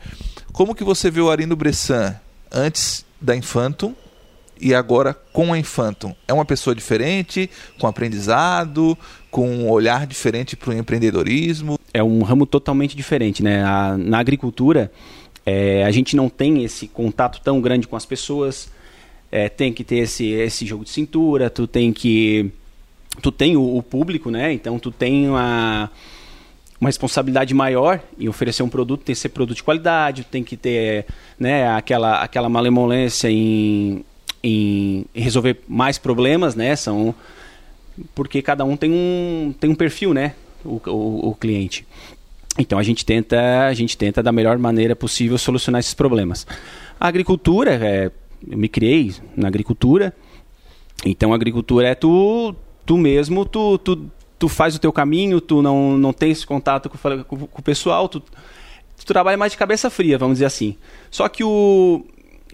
Como 0.52 0.74
que 0.74 0.82
você 0.82 1.10
vê 1.10 1.20
o 1.20 1.30
Arino 1.30 1.54
Bressan 1.54 2.16
antes 2.50 3.04
da 3.20 3.36
Infantum 3.36 3.94
e 4.60 4.74
agora 4.74 5.14
com 5.14 5.52
a 5.52 5.58
Infantum? 5.58 6.14
É 6.26 6.32
uma 6.32 6.44
pessoa 6.44 6.74
diferente, 6.74 7.48
com 7.78 7.86
aprendizado, 7.86 8.98
com 9.30 9.48
um 9.48 9.70
olhar 9.70 10.06
diferente 10.06 10.56
para 10.56 10.70
o 10.70 10.72
empreendedorismo? 10.72 11.78
É 11.94 12.02
um 12.02 12.22
ramo 12.22 12.46
totalmente 12.46 12.96
diferente, 12.96 13.42
né? 13.42 13.64
A, 13.64 13.96
na 13.96 14.18
agricultura, 14.18 14.90
é, 15.46 15.84
a 15.84 15.90
gente 15.90 16.16
não 16.16 16.28
tem 16.28 16.64
esse 16.64 16.88
contato 16.88 17.40
tão 17.42 17.60
grande 17.60 17.86
com 17.86 17.96
as 17.96 18.04
pessoas, 18.04 18.70
é, 19.30 19.48
tem 19.48 19.72
que 19.72 19.84
ter 19.84 19.98
esse, 19.98 20.26
esse 20.26 20.66
jogo 20.66 20.84
de 20.84 20.90
cintura, 20.90 21.50
tu 21.50 21.66
tem 21.66 21.92
que... 21.92 22.50
Tu 23.20 23.32
tem 23.32 23.56
o, 23.56 23.76
o 23.76 23.82
público, 23.82 24.30
né? 24.30 24.52
Então 24.52 24.78
tu 24.78 24.90
tem 24.90 25.28
uma, 25.28 25.90
uma 26.80 26.88
responsabilidade 26.88 27.52
maior 27.52 28.00
em 28.18 28.28
oferecer 28.28 28.62
um 28.62 28.68
produto, 28.68 29.02
tem 29.02 29.14
que 29.14 29.20
ser 29.20 29.28
produto 29.28 29.56
de 29.56 29.62
qualidade, 29.62 30.24
tem 30.24 30.42
que 30.42 30.56
ter 30.56 31.06
né, 31.38 31.68
aquela, 31.68 32.22
aquela 32.22 32.48
malemolência 32.48 33.28
em, 33.28 34.04
em 34.42 35.04
resolver 35.14 35.60
mais 35.68 35.98
problemas, 35.98 36.54
né? 36.54 36.74
São 36.76 37.14
porque 38.14 38.40
cada 38.40 38.64
um 38.64 38.76
tem 38.76 38.90
um, 38.90 39.54
tem 39.60 39.68
um 39.68 39.74
perfil, 39.74 40.14
né? 40.14 40.34
O, 40.64 40.80
o, 40.86 41.28
o 41.30 41.34
cliente. 41.34 41.86
Então 42.58 42.78
a 42.78 42.82
gente 42.82 43.04
tenta 43.04 43.66
a 43.66 43.74
gente 43.74 43.96
tenta 43.96 44.22
da 44.22 44.32
melhor 44.32 44.58
maneira 44.58 44.96
possível 44.96 45.36
solucionar 45.36 45.80
esses 45.80 45.94
problemas. 45.94 46.46
A 46.98 47.08
agricultura, 47.08 47.74
é, 47.74 48.10
eu 48.48 48.58
me 48.58 48.68
criei 48.68 49.14
na 49.36 49.48
agricultura. 49.48 50.14
Então 51.04 51.32
a 51.32 51.36
agricultura 51.36 51.88
é 51.88 51.94
tu 51.94 52.54
tu 52.84 52.98
mesmo, 52.98 53.44
tu, 53.44 53.78
tu, 53.78 54.10
tu 54.38 54.48
faz 54.48 54.74
o 54.74 54.78
teu 54.78 54.92
caminho, 54.92 55.40
tu 55.40 55.62
não, 55.62 55.96
não 55.96 56.14
esse 56.22 56.44
contato 56.44 56.90
com, 56.90 57.24
com, 57.24 57.46
com 57.46 57.60
o 57.60 57.62
pessoal, 57.62 58.08
tu, 58.08 58.20
tu 58.20 59.06
trabalha 59.06 59.36
mais 59.36 59.52
de 59.52 59.58
cabeça 59.58 59.88
fria, 59.88 60.18
vamos 60.18 60.36
dizer 60.36 60.46
assim. 60.46 60.76
Só 61.08 61.28
que 61.28 61.44
o 61.44 62.04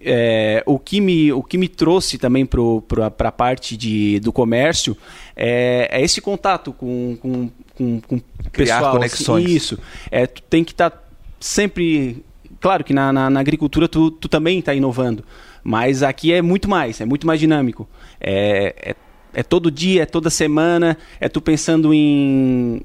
é, 0.01 0.63
o, 0.67 0.79
que 0.79 1.01
me, 1.01 1.33
o 1.33 1.43
que 1.43 1.57
me 1.57 1.69
trouxe 1.69 2.19
também 2.19 2.45
para 2.45 3.07
a 3.07 3.33
parte 3.33 3.77
de, 3.77 4.21
do 4.21 4.33
comércio 4.33 4.97
é, 5.35 5.89
é 5.91 6.03
esse 6.03 6.21
contato 6.21 6.73
com, 6.73 7.17
com, 7.21 7.51
com, 7.75 8.01
com 8.01 8.21
Criar 8.53 8.77
pessoal. 8.77 8.93
conexões. 8.93 9.45
Assim, 9.45 9.55
isso. 9.55 9.79
É, 10.11 10.27
tu 10.27 10.43
tem 10.43 10.63
que 10.63 10.73
estar 10.73 10.91
tá 10.91 11.03
sempre... 11.41 12.23
Claro 12.61 12.85
que 12.85 12.93
na, 12.93 13.13
na, 13.13 13.31
na 13.31 13.41
agricultura 13.41 13.89
tu, 13.89 14.11
tu 14.11 14.29
também 14.29 14.59
está 14.59 14.75
inovando, 14.75 15.25
mas 15.69 16.05
aqui 16.05 16.33
é 16.33 16.41
muito 16.41 16.71
mais, 16.71 17.01
é 17.01 17.05
muito 17.05 17.27
mais 17.27 17.41
dinâmico. 17.41 17.89
É, 18.21 18.73
é, 18.81 18.97
é 19.35 19.43
todo 19.43 19.69
dia, 19.69 20.05
é 20.05 20.07
toda 20.07 20.31
semana, 20.31 20.97
é 21.19 21.29
tu 21.29 21.41
pensando 21.41 21.93
em, 21.93 22.81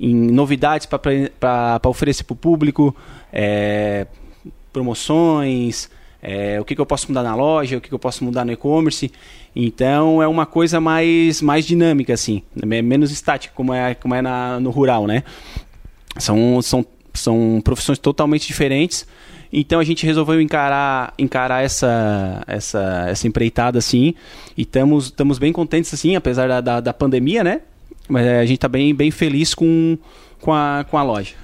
em 0.00 0.12
novidades 0.12 0.88
para 0.88 1.80
oferecer 1.84 2.24
para 2.24 2.32
o 2.32 2.36
público, 2.36 2.96
é, 3.32 4.08
promoções, 4.72 5.88
é, 6.20 6.60
o 6.60 6.64
que, 6.64 6.74
que, 6.74 6.80
eu 6.80 6.86
posso 6.86 7.06
mudar 7.06 7.22
na 7.22 7.36
loja, 7.36 7.76
o 7.76 7.80
que, 7.80 7.88
que 7.88 7.94
eu 7.94 7.98
posso 7.98 8.24
mudar 8.24 8.44
no 8.44 8.50
e-commerce. 8.50 9.12
Então 9.54 10.20
é 10.20 10.26
uma 10.26 10.46
coisa 10.46 10.80
mais, 10.80 11.40
mais 11.40 11.64
dinâmica, 11.64 12.12
assim, 12.12 12.42
é 12.60 12.82
menos 12.82 13.12
estática, 13.12 13.54
como 13.54 13.72
é, 13.72 13.94
como 13.94 14.16
é 14.16 14.20
na, 14.20 14.58
no 14.58 14.70
rural, 14.70 15.06
né? 15.06 15.22
São, 16.18 16.60
são, 16.60 16.84
são 17.14 17.60
profissões 17.62 18.00
totalmente 18.00 18.48
diferentes. 18.48 19.06
Então 19.52 19.80
a 19.80 19.84
gente 19.84 20.04
resolveu 20.04 20.40
encarar, 20.40 21.14
encarar 21.18 21.64
essa, 21.64 22.42
essa, 22.46 23.06
essa 23.08 23.26
empreitada 23.26 23.78
assim. 23.78 24.14
E 24.56 24.62
estamos 24.62 25.38
bem 25.38 25.52
contentes 25.52 25.92
assim, 25.92 26.16
apesar 26.16 26.48
da, 26.48 26.60
da, 26.60 26.80
da 26.80 26.92
pandemia, 26.92 27.42
né? 27.44 27.60
Mas 28.08 28.26
é, 28.26 28.38
a 28.38 28.46
gente 28.46 28.56
está 28.56 28.68
bem, 28.68 28.94
bem 28.94 29.10
feliz 29.10 29.54
com, 29.54 29.98
com, 30.40 30.52
a, 30.52 30.84
com 30.88 30.96
a 30.96 31.02
loja. 31.02 31.34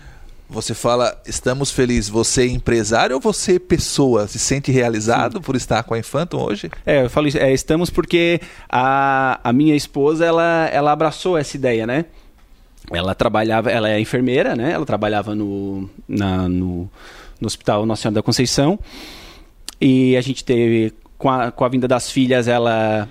Você 0.52 0.75
fala, 0.75 1.18
estamos 1.26 1.71
felizes. 1.71 2.11
Você 2.11 2.42
é 2.42 2.47
empresário 2.47 3.16
ou 3.16 3.21
você 3.21 3.56
é 3.56 3.59
pessoa? 3.59 4.28
Se 4.28 4.38
sente 4.38 4.71
realizado 4.71 5.38
Sim. 5.38 5.42
por 5.42 5.56
estar 5.56 5.82
com 5.82 5.94
a 5.94 5.99
Infantum 5.99 6.42
hoje? 6.42 6.71
É, 6.85 7.04
eu 7.04 7.11
falo 7.11 7.26
é, 7.35 7.52
estamos 7.54 7.88
porque 7.88 8.38
a, 8.68 9.40
a 9.42 9.52
minha 9.52 9.75
esposa, 9.75 10.26
ela, 10.26 10.68
ela 10.71 10.92
abraçou 10.92 11.38
essa 11.38 11.56
ideia, 11.56 11.87
né? 11.87 12.04
Ela 12.90 13.14
trabalhava, 13.14 13.70
ela 13.70 13.88
é 13.88 14.00
enfermeira, 14.00 14.56
né? 14.56 14.72
Ela 14.72 14.84
trabalhava 14.84 15.34
no, 15.34 15.88
na, 16.08 16.48
no, 16.48 16.90
no 17.40 17.46
Hospital 17.46 17.86
Nossa 17.86 18.02
Senhora 18.02 18.16
da 18.16 18.22
Conceição. 18.22 18.78
E 19.80 20.16
a 20.16 20.20
gente 20.20 20.44
teve, 20.44 20.92
com 21.16 21.30
a, 21.30 21.50
com 21.50 21.64
a 21.64 21.68
vinda 21.68 21.86
das 21.86 22.10
filhas, 22.10 22.48
ela... 22.48 23.08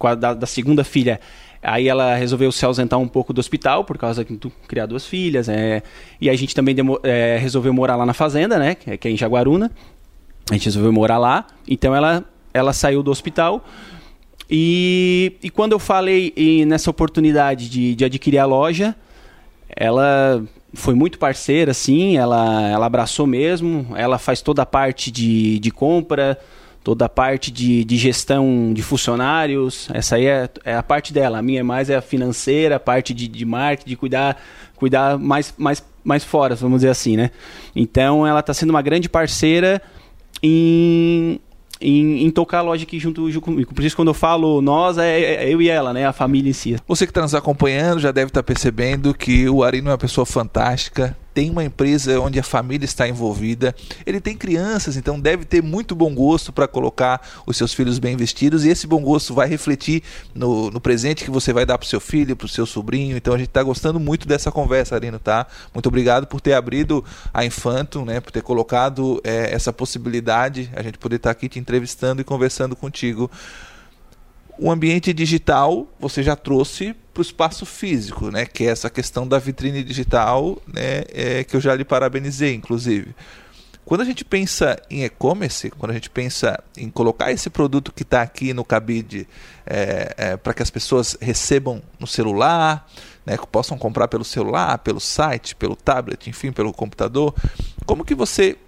A 0.00 0.14
da, 0.14 0.32
da 0.32 0.46
segunda 0.46 0.84
filha, 0.84 1.18
Aí 1.62 1.88
ela 1.88 2.14
resolveu 2.14 2.52
se 2.52 2.64
ausentar 2.64 2.98
um 2.98 3.08
pouco 3.08 3.32
do 3.32 3.40
hospital 3.40 3.84
por 3.84 3.98
causa 3.98 4.24
tu 4.24 4.50
criar 4.66 4.86
duas 4.86 5.06
filhas. 5.06 5.48
É, 5.48 5.82
e 6.20 6.30
a 6.30 6.36
gente 6.36 6.54
também 6.54 6.74
demo, 6.74 7.00
é, 7.02 7.36
resolveu 7.40 7.72
morar 7.72 7.96
lá 7.96 8.06
na 8.06 8.14
fazenda, 8.14 8.58
né? 8.58 8.74
Que 8.74 8.92
é, 8.92 8.96
que 8.96 9.08
é 9.08 9.10
em 9.10 9.16
Jaguaruna. 9.16 9.70
A 10.50 10.54
gente 10.54 10.66
resolveu 10.66 10.92
morar 10.92 11.18
lá. 11.18 11.46
Então 11.66 11.94
ela, 11.94 12.24
ela 12.54 12.72
saiu 12.72 13.02
do 13.02 13.10
hospital. 13.10 13.64
E, 14.48 15.36
e 15.42 15.50
quando 15.50 15.72
eu 15.72 15.78
falei 15.78 16.32
nessa 16.66 16.90
oportunidade 16.90 17.68
de, 17.68 17.94
de 17.94 18.04
adquirir 18.04 18.38
a 18.38 18.46
loja, 18.46 18.94
ela 19.74 20.42
foi 20.74 20.94
muito 20.94 21.18
parceira, 21.18 21.72
sim. 21.74 22.16
Ela, 22.16 22.68
ela 22.68 22.86
abraçou 22.86 23.26
mesmo. 23.26 23.86
Ela 23.96 24.18
faz 24.18 24.40
toda 24.40 24.62
a 24.62 24.66
parte 24.66 25.10
de, 25.10 25.58
de 25.58 25.70
compra 25.70 26.38
toda 26.88 27.04
a 27.04 27.08
parte 27.08 27.50
de, 27.50 27.84
de 27.84 27.98
gestão 27.98 28.72
de 28.72 28.80
funcionários, 28.80 29.90
essa 29.92 30.16
aí 30.16 30.24
é, 30.24 30.48
é, 30.64 30.74
a 30.74 30.82
parte 30.82 31.12
dela. 31.12 31.38
A 31.38 31.42
minha 31.42 31.60
é 31.60 31.62
mais 31.62 31.90
é 31.90 31.96
a 31.96 32.00
financeira, 32.00 32.76
a 32.76 32.80
parte 32.80 33.12
de, 33.12 33.28
de 33.28 33.44
marketing, 33.44 33.90
de 33.90 33.94
cuidar, 33.94 34.40
cuidar 34.74 35.18
mais, 35.18 35.52
mais, 35.58 35.84
mais 36.02 36.24
fora, 36.24 36.54
vamos 36.54 36.78
dizer 36.78 36.88
assim, 36.88 37.14
né? 37.14 37.30
Então 37.76 38.26
ela 38.26 38.40
está 38.40 38.54
sendo 38.54 38.70
uma 38.70 38.80
grande 38.80 39.06
parceira 39.06 39.82
em, 40.42 41.38
em, 41.80 42.24
em, 42.24 42.30
tocar 42.30 42.58
a 42.58 42.62
loja 42.62 42.84
aqui 42.84 42.98
junto, 42.98 43.30
junto 43.30 43.44
comigo. 43.44 43.74
Por 43.74 43.84
isso, 43.84 43.96
quando 43.96 44.08
eu 44.08 44.14
falo 44.14 44.60
nós, 44.60 44.98
é, 44.98 45.20
é, 45.20 45.52
eu 45.52 45.62
e 45.62 45.68
ela, 45.68 45.92
né? 45.92 46.06
A 46.06 46.12
família 46.12 46.50
em 46.50 46.52
si. 46.52 46.76
Você 46.86 47.06
que 47.06 47.10
está 47.10 47.22
nos 47.22 47.34
acompanhando 47.34 48.00
já 48.00 48.10
deve 48.10 48.28
estar 48.28 48.42
tá 48.42 48.46
percebendo 48.46 49.14
que 49.14 49.48
o 49.48 49.62
Ari 49.62 49.80
não 49.80 49.90
é 49.90 49.92
uma 49.92 49.98
pessoa 49.98 50.24
fantástica, 50.24 51.16
tem 51.38 51.50
uma 51.50 51.62
empresa 51.62 52.18
onde 52.18 52.40
a 52.40 52.42
família 52.42 52.84
está 52.84 53.08
envolvida, 53.08 53.72
ele 54.04 54.20
tem 54.20 54.36
crianças, 54.36 54.96
então 54.96 55.20
deve 55.20 55.44
ter 55.44 55.62
muito 55.62 55.94
bom 55.94 56.12
gosto 56.12 56.52
para 56.52 56.66
colocar 56.66 57.24
os 57.46 57.56
seus 57.56 57.72
filhos 57.72 58.00
bem 58.00 58.16
vestidos 58.16 58.64
e 58.64 58.70
esse 58.70 58.88
bom 58.88 59.00
gosto 59.00 59.32
vai 59.32 59.46
refletir 59.46 60.02
no, 60.34 60.68
no 60.68 60.80
presente 60.80 61.22
que 61.22 61.30
você 61.30 61.52
vai 61.52 61.64
dar 61.64 61.78
para 61.78 61.86
o 61.86 61.88
seu 61.88 62.00
filho, 62.00 62.34
para 62.34 62.46
o 62.46 62.48
seu 62.48 62.66
sobrinho. 62.66 63.16
Então 63.16 63.34
a 63.34 63.38
gente 63.38 63.50
está 63.50 63.62
gostando 63.62 64.00
muito 64.00 64.26
dessa 64.26 64.50
conversa, 64.50 64.96
Arino, 64.96 65.20
tá? 65.20 65.46
Muito 65.72 65.86
obrigado 65.86 66.26
por 66.26 66.40
ter 66.40 66.54
abrido 66.54 67.04
a 67.32 67.44
Infanto, 67.44 68.04
né? 68.04 68.18
Por 68.18 68.32
ter 68.32 68.42
colocado 68.42 69.20
é, 69.22 69.54
essa 69.54 69.72
possibilidade, 69.72 70.68
a 70.74 70.82
gente 70.82 70.98
poder 70.98 71.16
estar 71.18 71.28
tá 71.28 71.30
aqui 71.30 71.48
te 71.48 71.60
entrevistando 71.60 72.20
e 72.20 72.24
conversando 72.24 72.74
contigo 72.74 73.30
o 74.58 74.70
ambiente 74.70 75.12
digital 75.12 75.86
você 75.98 76.22
já 76.22 76.34
trouxe 76.34 76.94
para 77.14 77.20
o 77.20 77.22
espaço 77.22 77.64
físico, 77.64 78.30
né? 78.30 78.44
Que 78.44 78.64
é 78.64 78.70
essa 78.70 78.90
questão 78.90 79.26
da 79.26 79.38
vitrine 79.38 79.82
digital, 79.82 80.60
né? 80.66 81.04
É, 81.12 81.44
que 81.44 81.56
eu 81.56 81.60
já 81.60 81.74
lhe 81.74 81.84
parabenizei, 81.84 82.54
inclusive. 82.54 83.14
Quando 83.84 84.02
a 84.02 84.04
gente 84.04 84.22
pensa 84.22 84.78
em 84.90 85.02
e-commerce, 85.02 85.70
quando 85.70 85.92
a 85.92 85.94
gente 85.94 86.10
pensa 86.10 86.62
em 86.76 86.90
colocar 86.90 87.32
esse 87.32 87.48
produto 87.48 87.90
que 87.90 88.02
está 88.02 88.20
aqui 88.20 88.52
no 88.52 88.62
Cabide 88.62 89.26
é, 89.64 90.14
é, 90.16 90.36
para 90.36 90.52
que 90.52 90.62
as 90.62 90.68
pessoas 90.68 91.16
recebam 91.18 91.82
no 91.98 92.06
celular, 92.06 92.86
né, 93.24 93.38
que 93.38 93.46
possam 93.46 93.78
comprar 93.78 94.06
pelo 94.06 94.24
celular, 94.24 94.76
pelo 94.80 95.00
site, 95.00 95.56
pelo 95.56 95.74
tablet, 95.74 96.28
enfim, 96.28 96.52
pelo 96.52 96.70
computador, 96.70 97.34
como 97.86 98.04
que 98.04 98.14
você 98.14 98.58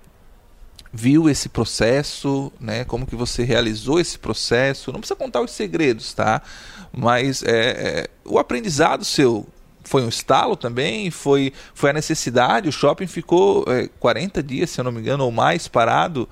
viu 0.93 1.29
esse 1.29 1.49
processo, 1.49 2.53
né? 2.61 2.85
Como 2.85 3.07
que 3.07 3.15
você 3.15 3.45
realizou 3.45 4.01
esse 4.01 4.19
processo? 4.19 4.93
Não 4.93 5.01
precisa 5.01 5.17
contar 5.17 5.41
os 5.41 5.53
segredos, 5.53 6.13
tá? 6.13 6.43
Mas 6.93 7.43
é, 7.43 7.51
é, 7.51 8.11
o 8.25 8.39
aprendizado 8.39 9.05
seu 9.05 9.47
foi 9.85 10.03
um 10.03 10.09
estalo 10.09 10.57
também, 10.57 11.11
foi, 11.11 11.53
foi 11.75 11.91
a 11.91 11.93
necessidade. 11.93 12.69
O 12.69 12.73
shopping 12.73 13.07
ficou 13.07 13.65
é, 13.69 13.89
40 13.99 14.43
dias, 14.43 14.71
se 14.71 14.81
eu 14.81 14.85
não 14.85 14.93
me 14.93 15.01
engano, 15.01 15.25
ou 15.25 15.33
mais 15.33 15.69
parado. 15.69 16.29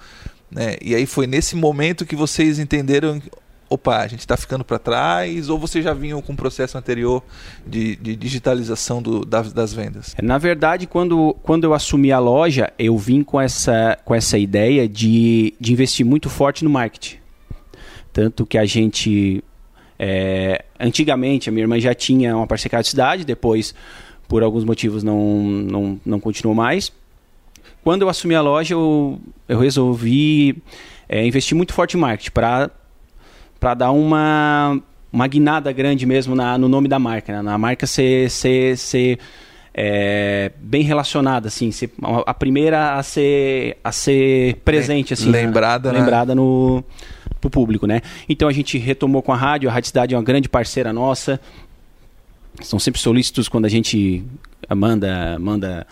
Né? 0.50 0.76
E 0.80 0.94
aí 0.94 1.06
foi 1.06 1.26
nesse 1.26 1.56
momento 1.56 2.06
que 2.06 2.16
vocês 2.16 2.58
entenderam 2.58 3.20
opa, 3.68 3.98
a 3.98 4.06
gente 4.06 4.20
está 4.20 4.36
ficando 4.36 4.64
para 4.64 4.78
trás, 4.78 5.48
ou 5.48 5.58
você 5.58 5.82
já 5.82 5.92
vinha 5.92 6.20
com 6.22 6.32
um 6.32 6.36
processo 6.36 6.78
anterior 6.78 7.22
de, 7.66 7.96
de 7.96 8.16
digitalização 8.16 9.02
do, 9.02 9.24
das, 9.24 9.52
das, 9.52 9.72
vendas? 9.72 10.14
Na 10.22 10.38
verdade, 10.38 10.86
quando, 10.86 11.36
quando 11.42 11.64
eu 11.64 11.74
assumi 11.74 12.10
a 12.10 12.18
loja, 12.18 12.72
eu 12.78 12.96
vim 12.96 13.22
com 13.22 13.40
essa, 13.40 13.98
com 14.04 14.14
essa 14.14 14.38
ideia 14.38 14.88
de, 14.88 15.54
de 15.60 15.72
investir 15.72 16.04
muito 16.04 16.30
forte 16.30 16.64
no 16.64 16.70
marketing. 16.70 17.18
Tanto 18.12 18.46
que 18.46 18.56
a 18.56 18.64
gente. 18.64 19.44
É, 19.98 20.64
antigamente, 20.78 21.48
a 21.48 21.52
minha 21.52 21.64
irmã 21.64 21.78
já 21.78 21.94
tinha 21.94 22.36
uma 22.36 22.46
parceria 22.46 22.80
de 22.80 22.88
cidade, 22.88 23.24
depois, 23.24 23.74
por 24.26 24.42
alguns 24.42 24.64
motivos, 24.64 25.02
não, 25.02 25.42
não, 25.42 26.00
não 26.04 26.20
continuou 26.20 26.54
mais. 26.54 26.92
Quando 27.82 28.02
eu 28.02 28.08
assumi 28.08 28.34
a 28.34 28.40
loja, 28.40 28.74
eu, 28.74 29.20
eu 29.48 29.58
resolvi 29.58 30.62
é, 31.08 31.26
investir 31.26 31.56
muito 31.56 31.72
forte 31.72 31.96
em 31.96 32.00
marketing 32.00 32.30
para 32.32 32.70
para 33.58 33.74
dar 33.74 33.90
uma, 33.90 34.80
uma 35.12 35.26
guinada 35.26 35.72
grande 35.72 36.06
mesmo 36.06 36.34
na, 36.34 36.56
no 36.56 36.68
nome 36.68 36.88
da 36.88 36.98
marca, 36.98 37.32
né? 37.32 37.42
na 37.42 37.58
marca 37.58 37.86
ser, 37.86 38.30
ser, 38.30 38.76
ser 38.76 39.18
é, 39.74 40.50
bem 40.60 40.82
relacionada, 40.82 41.48
assim, 41.48 41.70
ser 41.70 41.92
a 42.26 42.34
primeira 42.34 42.94
a 42.94 43.02
ser, 43.02 43.76
a 43.82 43.92
ser 43.92 44.56
presente, 44.64 45.14
assim, 45.14 45.30
lembrada, 45.30 45.92
né? 45.92 46.00
lembrada 46.00 46.34
no 46.34 46.82
pro 47.40 47.48
público, 47.48 47.86
né? 47.86 48.00
Então 48.28 48.48
a 48.48 48.52
gente 48.52 48.76
retomou 48.78 49.22
com 49.22 49.32
a 49.32 49.36
rádio, 49.36 49.68
a 49.68 49.72
Rádio 49.72 49.88
Cidade 49.88 50.14
é 50.14 50.18
uma 50.18 50.24
grande 50.24 50.48
parceira 50.48 50.92
nossa, 50.92 51.40
são 52.60 52.78
sempre 52.78 53.00
solícitos 53.00 53.48
quando 53.48 53.66
a 53.66 53.68
gente 53.68 54.24
manda 54.74 55.38
manda 55.38 55.86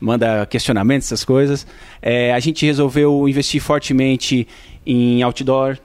manda 0.00 0.46
questionamentos 0.46 1.08
essas 1.08 1.24
coisas. 1.24 1.66
É, 2.00 2.32
a 2.32 2.40
gente 2.40 2.64
resolveu 2.64 3.28
investir 3.28 3.60
fortemente 3.60 4.46
em 4.86 5.22
outdoor, 5.22 5.78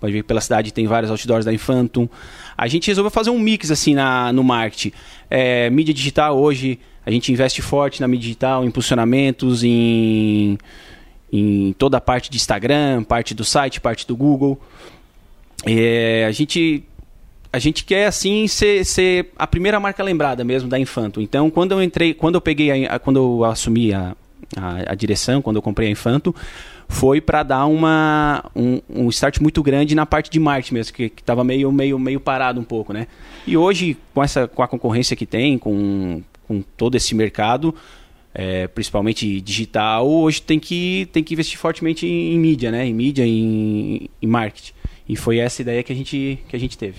Pode 0.00 0.12
ver 0.12 0.22
que 0.22 0.28
pela 0.28 0.40
cidade 0.40 0.72
tem 0.72 0.86
vários 0.86 1.10
outdoors 1.10 1.44
da 1.44 1.52
Infantum. 1.52 2.08
A 2.56 2.66
gente 2.68 2.88
resolveu 2.88 3.10
fazer 3.10 3.30
um 3.30 3.38
mix 3.38 3.70
assim 3.70 3.94
na, 3.94 4.32
no 4.32 4.42
marketing. 4.42 4.92
É, 5.30 5.68
mídia 5.70 5.92
digital 5.92 6.38
hoje, 6.38 6.78
a 7.04 7.10
gente 7.10 7.32
investe 7.32 7.62
forte 7.62 8.00
na 8.00 8.08
mídia 8.08 8.22
digital, 8.22 8.64
em 8.64 8.68
impulsionamentos, 8.68 9.62
em, 9.62 10.58
em 11.32 11.74
toda 11.78 11.98
a 11.98 12.00
parte 12.00 12.30
de 12.30 12.36
Instagram, 12.36 13.04
parte 13.04 13.34
do 13.34 13.44
site, 13.44 13.80
parte 13.80 14.06
do 14.06 14.16
Google. 14.16 14.60
É, 15.64 16.24
a 16.26 16.32
gente 16.32 16.84
a 17.52 17.58
gente 17.58 17.84
quer 17.84 18.06
assim 18.06 18.46
ser, 18.46 18.84
ser, 18.84 19.32
a 19.38 19.46
primeira 19.46 19.80
marca 19.80 20.02
lembrada 20.02 20.44
mesmo 20.44 20.68
da 20.68 20.78
Infanto. 20.78 21.22
Então, 21.22 21.50
quando 21.50 21.72
eu 21.72 21.82
entrei, 21.82 22.12
quando 22.12 22.34
eu 22.34 22.40
peguei, 22.40 22.86
a, 22.86 22.98
quando 22.98 23.16
eu 23.16 23.44
assumi 23.44 23.94
a, 23.94 24.14
a, 24.54 24.92
a 24.92 24.94
direção, 24.94 25.40
quando 25.40 25.56
eu 25.56 25.62
comprei 25.62 25.88
a 25.88 25.90
Infanto, 25.90 26.34
foi 26.88 27.20
para 27.20 27.42
dar 27.42 27.66
uma, 27.66 28.44
um, 28.54 28.80
um, 28.88 29.08
start 29.08 29.40
muito 29.40 29.62
grande 29.62 29.94
na 29.94 30.06
parte 30.06 30.30
de 30.30 30.38
marketing 30.38 30.74
mesmo, 30.74 30.94
que 30.94 31.12
estava 31.16 31.42
meio, 31.42 31.70
meio, 31.72 31.98
meio 31.98 32.20
parado 32.20 32.60
um 32.60 32.64
pouco, 32.64 32.92
né? 32.92 33.06
E 33.46 33.56
hoje, 33.56 33.96
com, 34.14 34.22
essa, 34.22 34.46
com 34.46 34.62
a 34.62 34.68
concorrência 34.68 35.16
que 35.16 35.26
tem, 35.26 35.58
com, 35.58 36.22
com 36.46 36.62
todo 36.76 36.94
esse 36.94 37.14
mercado, 37.14 37.74
é, 38.32 38.66
principalmente 38.68 39.40
digital, 39.40 40.08
hoje 40.08 40.42
tem 40.42 40.60
que, 40.60 41.08
tem 41.12 41.24
que 41.24 41.34
investir 41.34 41.58
fortemente 41.58 42.06
em, 42.06 42.34
em 42.34 42.38
mídia, 42.38 42.70
né? 42.70 42.86
Em 42.86 42.94
mídia, 42.94 43.26
em, 43.26 44.08
em 44.20 44.26
marketing. 44.26 44.72
E 45.08 45.16
foi 45.16 45.38
essa 45.38 45.62
ideia 45.62 45.82
que 45.82 45.92
a 45.92 45.96
gente, 45.96 46.38
que 46.48 46.56
a 46.56 46.58
gente 46.58 46.76
teve. 46.76 46.98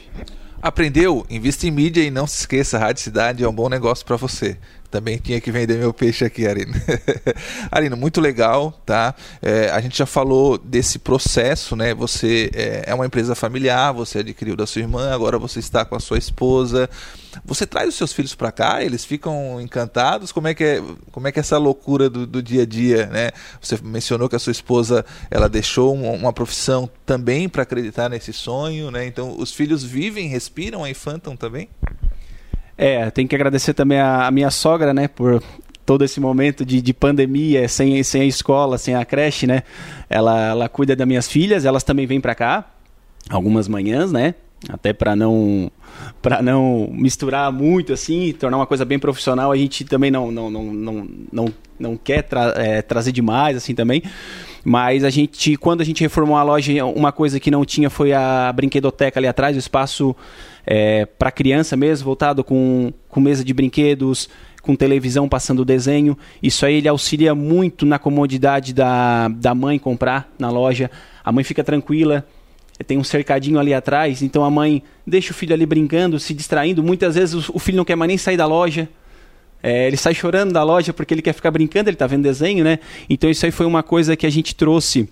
Aprendeu? 0.62 1.26
Invista 1.30 1.68
em 1.68 1.72
mídia 1.72 2.02
e 2.02 2.10
não 2.10 2.26
se 2.26 2.40
esqueça, 2.40 2.78
a 2.78 2.80
Rádio 2.80 3.04
Cidade 3.04 3.44
é 3.44 3.48
um 3.48 3.54
bom 3.54 3.70
negócio 3.70 4.06
para 4.06 4.16
você. 4.16 4.58
Também 4.90 5.18
tinha 5.18 5.42
que 5.42 5.52
vender 5.52 5.78
meu 5.78 5.94
peixe 5.94 6.24
aqui, 6.24 6.48
Arina. 6.48 6.74
Arina, 7.70 7.96
muito 7.96 8.22
legal, 8.22 8.72
tá? 8.86 9.14
É, 9.42 9.70
a 9.70 9.82
gente 9.82 9.98
já 9.98 10.06
falou 10.06 10.58
desse 10.58 10.98
processo, 10.98 11.76
né? 11.76 11.94
Você 11.94 12.50
é, 12.54 12.84
é, 12.88 12.94
uma 12.96 13.06
empresa 13.06 13.36
familiar, 13.36 13.92
você 13.92 14.20
adquiriu 14.20 14.56
da 14.56 14.66
sua 14.66 14.82
irmã, 14.82 15.14
agora 15.14 15.38
você 15.38 15.60
está 15.60 15.84
com 15.84 15.96
a 15.96 16.00
sua 16.00 16.18
esposa. 16.18 16.90
Você 17.46 17.68
traz 17.68 17.90
os 17.90 17.96
seus 17.96 18.14
filhos 18.14 18.34
para 18.34 18.52
cá, 18.52 18.82
eles 18.82 19.04
ficam 19.04 19.60
encantados. 19.60 20.32
Como 20.32 20.48
é 20.48 20.54
que 20.54 20.64
é, 20.64 20.84
como 21.12 21.28
é, 21.28 21.32
que 21.34 21.40
é 21.40 21.42
essa 21.42 21.58
loucura 21.58 22.10
do, 22.10 22.26
do 22.26 22.42
dia 22.42 22.64
a 22.64 22.66
dia, 22.66 23.08
né? 23.08 23.32
Você 23.62 23.78
mencionou 23.84 24.30
que 24.30 24.38
a 24.38 24.40
sua 24.40 24.52
esposa 24.52 25.06
ela 25.30 25.50
deixou 25.50 25.94
uma, 25.94 26.12
uma 26.12 26.34
profissão 26.34 26.90
também 27.06 27.50
para 27.50 27.64
acreditar 27.64 28.10
nesse 28.10 28.32
sonho, 28.32 28.90
né? 28.90 29.06
Então, 29.06 29.36
os 29.38 29.52
filhos 29.52 29.84
vivem, 29.84 30.30
respiram 30.48 30.84
a 30.84 30.90
Infantum 30.90 31.36
também? 31.36 31.68
É, 32.78 33.10
tem 33.12 33.28
que 33.28 33.36
agradecer 33.36 33.74
também 33.74 34.00
a, 34.00 34.28
a, 34.28 34.32
minha 34.32 34.50
sogra, 34.50 34.94
né, 34.94 35.08
por 35.08 35.44
todo 35.86 36.06
esse 36.06 36.20
momento 36.20 36.66
de, 36.66 36.82
de 36.82 36.94
pandemia, 36.94 37.68
sem, 37.68 38.02
sem 38.04 38.22
a 38.22 38.26
escola, 38.26 38.78
sem 38.78 38.96
a 38.96 39.04
creche, 39.04 39.48
né? 39.48 39.64
Ela, 40.10 40.50
ela 40.50 40.70
cuida 40.70 40.96
das 40.96 41.08
minhas 41.08 41.28
filhas, 41.28 41.66
elas 41.66 41.84
também 41.84 42.06
vêm 42.06 42.22
para 42.22 42.36
cá, 42.36 42.72
algumas 43.30 43.68
manhãs, 43.68 44.12
né? 44.12 44.36
Até 44.70 44.92
para 44.92 45.16
não 45.16 45.72
para 46.22 46.42
não 46.42 46.90
misturar 46.92 47.52
muito 47.52 47.94
assim, 47.94 48.34
tornar 48.34 48.58
uma 48.58 48.66
coisa 48.66 48.84
bem 48.84 49.00
profissional, 49.00 49.52
a 49.52 49.56
gente 49.56 49.86
também 49.86 50.10
não 50.12 50.32
não, 50.32 50.50
não, 50.50 50.64
não, 50.64 51.08
não, 51.32 51.54
não 51.80 51.98
quer 51.98 52.24
tra 52.24 52.54
é, 52.58 52.82
trazer 52.82 53.12
demais 53.12 53.56
assim 53.56 53.76
também. 53.76 54.04
Mas 54.64 55.04
a 55.04 55.10
gente, 55.10 55.56
quando 55.58 55.82
a 55.82 55.84
gente 55.84 56.02
reformou 56.02 56.36
a 56.36 56.44
loja, 56.44 56.86
uma 56.86 57.12
coisa 57.12 57.40
que 57.40 57.50
não 57.50 57.64
tinha 57.66 57.90
foi 57.90 58.14
a 58.14 58.52
brinquedoteca 58.54 59.20
ali 59.20 59.28
atrás, 59.28 59.56
o 59.56 59.60
espaço 59.60 60.16
é, 60.66 61.06
para 61.06 61.32
criança 61.32 61.78
mesmo, 61.78 62.06
voltado 62.06 62.44
com, 62.44 62.92
com 63.08 63.20
mesa 63.22 63.44
de 63.44 63.54
brinquedos, 63.54 64.30
com 64.62 64.76
televisão 64.76 65.30
passando 65.30 65.64
desenho. 65.64 66.18
Isso 66.44 66.66
aí 66.66 66.76
ele 66.76 66.90
auxilia 66.90 67.34
muito 67.34 67.86
na 67.86 67.98
comodidade 67.98 68.74
da, 68.74 69.30
da 69.30 69.56
mãe 69.56 69.80
comprar 69.80 70.30
na 70.38 70.50
loja. 70.50 70.92
A 71.24 71.32
mãe 71.32 71.44
fica 71.44 71.64
tranquila, 71.64 72.26
tem 72.86 72.98
um 72.98 73.04
cercadinho 73.04 73.60
ali 73.60 73.74
atrás, 73.74 74.22
então 74.22 74.44
a 74.44 74.52
mãe 74.52 74.84
deixa 75.06 75.32
o 75.32 75.34
filho 75.34 75.54
ali 75.54 75.66
brincando, 75.66 76.20
se 76.20 76.34
distraindo. 76.34 76.84
Muitas 76.84 77.16
vezes 77.16 77.50
o 77.50 77.58
filho 77.58 77.78
não 77.78 77.86
quer 77.86 77.96
mais 77.96 78.10
nem 78.10 78.18
sair 78.18 78.38
da 78.38 78.46
loja. 78.46 78.90
É, 79.62 79.88
ele 79.88 79.98
sai 79.98 80.14
chorando 80.14 80.54
da 80.54 80.64
loja 80.64 80.94
porque 80.94 81.14
ele 81.14 81.22
quer 81.22 81.34
ficar 81.34 81.52
brincando, 81.52 81.90
ele 81.90 81.96
está 81.96 82.08
vendo 82.08 82.24
desenho, 82.24 82.64
né? 82.64 82.80
Então 83.10 83.30
isso 83.30 83.46
aí 83.46 83.52
foi 83.52 83.66
uma 83.66 83.84
coisa 83.84 84.16
que 84.16 84.26
a 84.26 84.30
gente 84.30 84.56
trouxe 84.56 85.10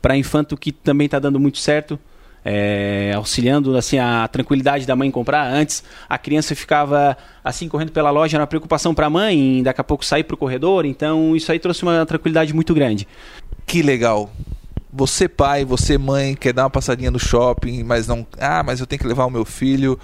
para 0.00 0.16
Infanto 0.16 0.56
que 0.56 0.70
também 0.72 1.06
está 1.06 1.18
dando 1.18 1.40
muito 1.40 1.58
certo 1.58 1.98
é, 2.44 3.12
auxiliando 3.14 3.76
assim 3.76 3.98
a 3.98 4.26
tranquilidade 4.28 4.86
da 4.86 4.96
mãe 4.96 5.10
comprar. 5.10 5.46
Antes 5.46 5.82
a 6.08 6.18
criança 6.18 6.54
ficava 6.54 7.16
assim 7.44 7.68
correndo 7.68 7.92
pela 7.92 8.10
loja 8.10 8.38
na 8.38 8.46
preocupação 8.46 8.94
para 8.94 9.06
a 9.06 9.10
mãe, 9.10 9.62
daqui 9.62 9.80
a 9.80 9.84
pouco 9.84 10.04
sair 10.04 10.24
para 10.24 10.34
o 10.34 10.38
corredor. 10.38 10.84
Então 10.84 11.36
isso 11.36 11.50
aí 11.52 11.58
trouxe 11.58 11.82
uma 11.82 12.04
tranquilidade 12.06 12.54
muito 12.54 12.74
grande. 12.74 13.06
Que 13.66 13.82
legal. 13.82 14.30
Você 14.92 15.28
pai, 15.28 15.64
você 15.64 15.96
mãe 15.96 16.34
quer 16.34 16.52
dar 16.52 16.64
uma 16.64 16.70
passadinha 16.70 17.10
no 17.10 17.18
shopping, 17.18 17.84
mas 17.84 18.08
não, 18.08 18.26
ah, 18.38 18.62
mas 18.64 18.80
eu 18.80 18.86
tenho 18.86 19.00
que 19.00 19.06
levar 19.06 19.24
o 19.24 19.30
meu 19.30 19.44
filho 19.44 19.98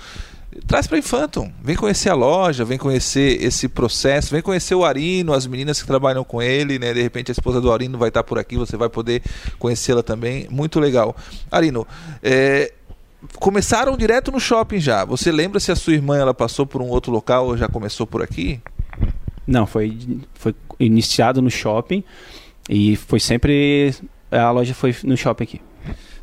traz 0.67 0.87
para 0.87 0.99
Infantum. 0.99 1.51
Vem 1.63 1.77
conhecer 1.77 2.11
a 2.11 2.15
loja, 2.15 2.65
vem 2.65 2.79
conhecer 2.79 3.43
esse 3.43 3.69
processo, 3.69 4.31
vem 4.31 4.43
conhecer 4.43 4.75
o 4.75 4.85
Arino, 4.85 5.33
as 5.33 5.47
meninas 5.47 5.81
que 5.81 5.87
trabalham 5.87 6.25
com 6.25 6.43
ele, 6.43 6.79
né? 6.79 6.93
De 6.95 7.03
repente 7.03 7.31
a 7.31 7.33
esposa 7.33 7.61
do 7.61 7.73
Arino 7.73 7.99
vai 7.99 8.09
estar 8.09 8.23
por 8.23 8.39
aqui, 8.39 8.57
você 8.57 8.77
vai 8.77 8.89
poder 8.89 9.23
conhecê-la 9.59 10.03
também. 10.03 10.47
Muito 10.51 10.79
legal. 10.81 11.17
Arino, 11.51 11.87
é, 12.23 12.73
começaram 13.39 13.97
direto 13.97 14.31
no 14.31 14.41
shopping 14.41 14.81
já. 14.81 15.05
Você 15.05 15.33
lembra 15.33 15.61
se 15.61 15.73
a 15.73 15.77
sua 15.77 15.95
irmã 15.95 16.17
ela 16.17 16.35
passou 16.35 16.67
por 16.67 16.81
um 16.81 16.89
outro 16.89 17.13
local 17.13 17.47
ou 17.47 17.57
já 17.57 17.69
começou 17.69 18.07
por 18.07 18.23
aqui? 18.23 18.61
Não, 19.47 19.67
foi, 19.67 19.97
foi 20.35 20.55
iniciado 20.79 21.41
no 21.41 21.51
shopping 21.51 22.03
e 22.69 22.97
foi 22.97 23.21
sempre. 23.21 23.95
A 24.31 24.51
loja 24.51 24.75
foi 24.75 24.95
no 25.05 25.17
shopping 25.17 25.45
aqui. 25.45 25.61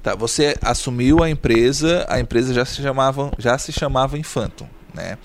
Tá, 0.03 0.15
você 0.15 0.57
assumiu 0.61 1.23
a 1.23 1.29
empresa, 1.29 2.05
a 2.09 2.19
empresa 2.19 2.53
já 2.53 2.65
se 2.65 2.81
chamava, 2.81 3.31
já 3.37 3.57
se 3.57 3.71
chamava 3.71 4.17
Infantum, 4.17 4.67
né? 4.93 5.17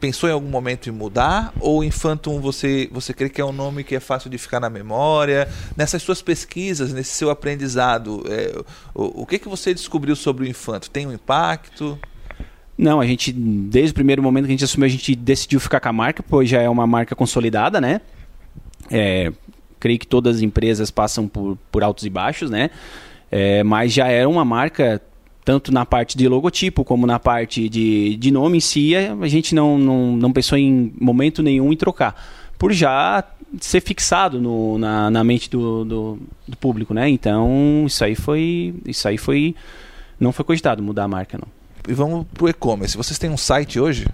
Pensou 0.00 0.28
em 0.28 0.32
algum 0.32 0.48
momento 0.48 0.88
em 0.88 0.92
mudar 0.92 1.54
ou 1.60 1.84
Infantum 1.84 2.40
você 2.40 2.88
você 2.92 3.14
crê 3.14 3.30
que 3.30 3.40
é 3.40 3.44
um 3.44 3.52
nome 3.52 3.84
que 3.84 3.94
é 3.94 4.00
fácil 4.00 4.28
de 4.28 4.36
ficar 4.36 4.58
na 4.58 4.68
memória? 4.68 5.48
Nessas 5.76 6.02
suas 6.02 6.20
pesquisas, 6.22 6.92
nesse 6.92 7.10
seu 7.10 7.30
aprendizado, 7.30 8.24
é, 8.28 8.52
o, 8.92 9.22
o 9.22 9.26
que 9.26 9.38
que 9.38 9.48
você 9.48 9.72
descobriu 9.72 10.16
sobre 10.16 10.44
o 10.44 10.48
Infantum? 10.48 10.90
Tem 10.92 11.06
um 11.06 11.12
impacto? 11.12 11.96
Não, 12.76 13.00
a 13.00 13.06
gente, 13.06 13.32
desde 13.32 13.92
o 13.92 13.94
primeiro 13.94 14.24
momento 14.24 14.46
que 14.46 14.50
a 14.50 14.54
gente 14.54 14.64
assumiu, 14.64 14.86
a 14.86 14.90
gente 14.90 15.14
decidiu 15.14 15.60
ficar 15.60 15.78
com 15.78 15.88
a 15.88 15.92
marca, 15.92 16.22
pois 16.22 16.48
já 16.48 16.60
é 16.60 16.68
uma 16.68 16.86
marca 16.86 17.14
consolidada, 17.14 17.80
né? 17.80 18.00
É, 18.90 19.32
creio 19.78 20.00
que 20.00 20.06
todas 20.06 20.36
as 20.36 20.42
empresas 20.42 20.90
passam 20.90 21.28
por, 21.28 21.56
por 21.70 21.84
altos 21.84 22.04
e 22.04 22.10
baixos, 22.10 22.50
né? 22.50 22.70
É, 23.30 23.62
mas 23.62 23.92
já 23.92 24.08
era 24.08 24.28
uma 24.28 24.44
marca, 24.44 25.02
tanto 25.44 25.72
na 25.72 25.84
parte 25.84 26.16
de 26.16 26.28
logotipo 26.28 26.84
como 26.84 27.06
na 27.06 27.18
parte 27.18 27.68
de, 27.68 28.16
de 28.16 28.30
nome 28.30 28.58
em 28.58 28.60
si, 28.60 28.94
a 28.94 29.26
gente 29.26 29.54
não, 29.54 29.78
não, 29.78 30.16
não 30.16 30.32
pensou 30.32 30.56
em 30.56 30.92
momento 31.00 31.42
nenhum 31.42 31.72
em 31.72 31.76
trocar. 31.76 32.14
Por 32.58 32.72
já 32.72 33.24
ser 33.60 33.80
fixado 33.80 34.40
no, 34.40 34.78
na, 34.78 35.10
na 35.10 35.24
mente 35.24 35.48
do, 35.48 35.84
do, 35.84 36.18
do, 36.46 36.56
público, 36.56 36.92
né? 36.92 37.08
Então, 37.08 37.84
isso 37.86 38.04
aí 38.04 38.14
foi. 38.14 38.74
Isso 38.84 39.06
aí 39.06 39.18
foi. 39.18 39.54
Não 40.18 40.32
foi 40.32 40.44
cogitado 40.44 40.82
mudar 40.82 41.04
a 41.04 41.08
marca, 41.08 41.38
não. 41.38 41.48
E 41.88 41.94
vamos 41.94 42.26
pro 42.34 42.48
e-commerce. 42.48 42.96
Vocês 42.96 43.18
têm 43.18 43.30
um 43.30 43.36
site 43.36 43.78
hoje? 43.78 44.06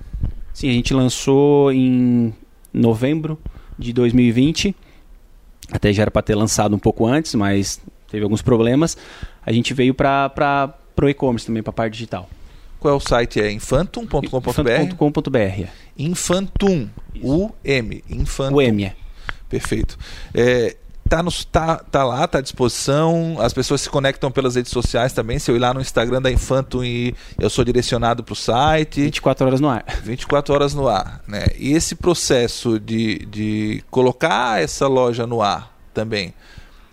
Sim, 0.53 0.69
a 0.69 0.73
gente 0.73 0.93
lançou 0.93 1.73
em 1.73 2.35
novembro 2.73 3.39
de 3.79 3.93
2020. 3.93 4.75
Até 5.71 5.93
já 5.93 6.03
era 6.03 6.11
para 6.11 6.23
ter 6.23 6.35
lançado 6.35 6.77
um 6.77 6.79
pouco 6.79 7.07
antes, 7.07 7.35
mas 7.35 7.81
teve 8.13 8.23
alguns 8.23 8.43
problemas. 8.43 8.97
A 9.45 9.51
gente 9.51 9.73
veio 9.73 9.95
para 9.95 10.75
o 11.01 11.09
e-commerce 11.09 11.47
também, 11.47 11.63
para 11.63 11.71
a 11.71 11.75
parte 11.75 11.95
digital. 11.95 12.29
Qual 12.79 12.93
é 12.93 12.97
o 12.97 13.01
site? 13.01 13.41
É 13.41 13.51
infantum.com.br? 13.51 14.27
Infantum.com.br. 14.27 15.67
Infantum. 15.99 16.89
U-M. 17.23 18.05
Infantum. 18.11 18.57
U-M, 18.57 18.85
é. 18.85 18.95
Perfeito. 19.49 19.99
É, 20.35 20.77
tá, 21.09 21.23
no, 21.23 21.31
tá, 21.51 21.77
tá 21.77 22.05
lá, 22.05 22.27
tá 22.27 22.39
à 22.39 22.41
disposição. 22.41 23.37
As 23.39 23.55
pessoas 23.55 23.81
se 23.81 23.89
conectam 23.89 24.31
pelas 24.31 24.57
redes 24.57 24.73
sociais 24.73 25.13
também. 25.13 25.39
Se 25.39 25.51
eu 25.51 25.57
ir 25.57 25.61
lá 25.61 25.73
no 25.73 25.81
Instagram 25.81 26.21
da 26.21 26.31
Infantum 26.31 26.85
e 26.85 27.15
eu 27.39 27.49
sou 27.49 27.65
direcionado 27.65 28.23
para 28.25 28.33
o 28.33 28.37
site. 28.37 29.01
24 29.01 29.47
horas 29.47 29.61
no 29.61 29.69
ar. 29.69 29.85
24 30.03 30.55
horas 30.55 30.75
no 30.75 30.89
ar. 30.89 31.23
Né? 31.27 31.47
E 31.57 31.73
esse 31.73 31.95
processo 31.95 32.79
de, 32.79 33.25
de 33.27 33.85
colocar 33.91 34.61
essa 34.61 34.87
loja 34.87 35.27
no 35.27 35.41
ar 35.41 35.73
também 35.95 36.35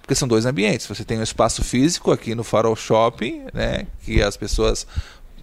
porque 0.09 0.15
são 0.15 0.27
dois 0.27 0.47
ambientes. 0.47 0.87
Você 0.87 1.05
tem 1.05 1.19
um 1.19 1.23
espaço 1.23 1.63
físico 1.63 2.11
aqui 2.11 2.33
no 2.33 2.43
Farol 2.43 2.75
Shopping, 2.75 3.43
né, 3.53 3.85
que 4.03 4.23
as 4.23 4.35
pessoas 4.35 4.87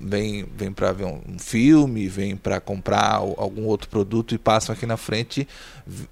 vêm 0.01 0.45
vem 0.57 0.73
para 0.73 0.91
ver 0.91 1.05
um 1.05 1.39
filme, 1.39 2.09
vêm 2.09 2.37
para 2.37 2.59
comprar 2.61 3.15
algum 3.15 3.65
outro 3.67 3.89
produto 3.89 4.35
e 4.35 4.39
passam 4.39 4.75
aqui 4.75 4.85
na 4.85 4.97
frente, 4.97 5.47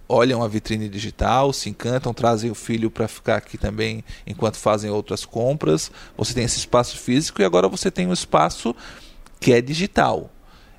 olham 0.09 0.41
a 0.41 0.47
vitrine 0.47 0.89
digital, 0.89 1.53
se 1.53 1.69
encantam, 1.69 2.15
trazem 2.15 2.49
o 2.49 2.55
filho 2.55 2.93
para 2.93 3.09
ficar 3.09 3.39
aqui 3.39 3.59
também 3.59 4.05
enquanto 4.25 4.57
fazem 4.57 4.89
outras 4.89 5.25
compras. 5.25 5.91
Você 6.17 6.33
tem 6.33 6.45
esse 6.45 6.59
espaço 6.59 6.97
físico 6.97 7.43
e 7.43 7.45
agora 7.45 7.67
você 7.67 7.91
tem 7.91 8.07
um 8.07 8.13
espaço 8.13 8.73
que 9.41 9.53
é 9.53 9.61
digital. 9.61 10.31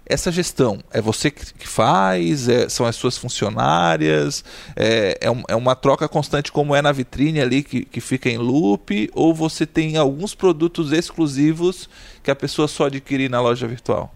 Essa 0.07 0.31
gestão 0.31 0.79
é 0.93 1.01
você 1.01 1.31
que 1.31 1.67
faz? 1.67 2.47
É, 2.47 2.69
são 2.69 2.85
as 2.85 2.95
suas 2.95 3.17
funcionárias? 3.17 4.43
É, 4.75 5.17
é, 5.19 5.31
um, 5.31 5.41
é, 5.47 5.55
uma 5.55 5.75
troca 5.75 6.07
constante 6.07 6.51
como 6.51 6.75
é 6.75 6.81
na 6.81 6.91
vitrine 6.91 7.41
ali 7.41 7.63
que, 7.63 7.83
que 7.83 7.99
fica 7.99 8.29
em 8.29 8.37
loop? 8.37 9.09
Ou 9.13 9.33
você 9.33 9.65
tem 9.65 9.97
alguns 9.97 10.35
produtos 10.35 10.91
exclusivos 10.91 11.89
que 12.21 12.29
a 12.29 12.35
pessoa 12.35 12.67
só 12.67 12.85
adquire 12.85 13.27
na 13.27 13.41
loja 13.41 13.67
virtual? 13.67 14.13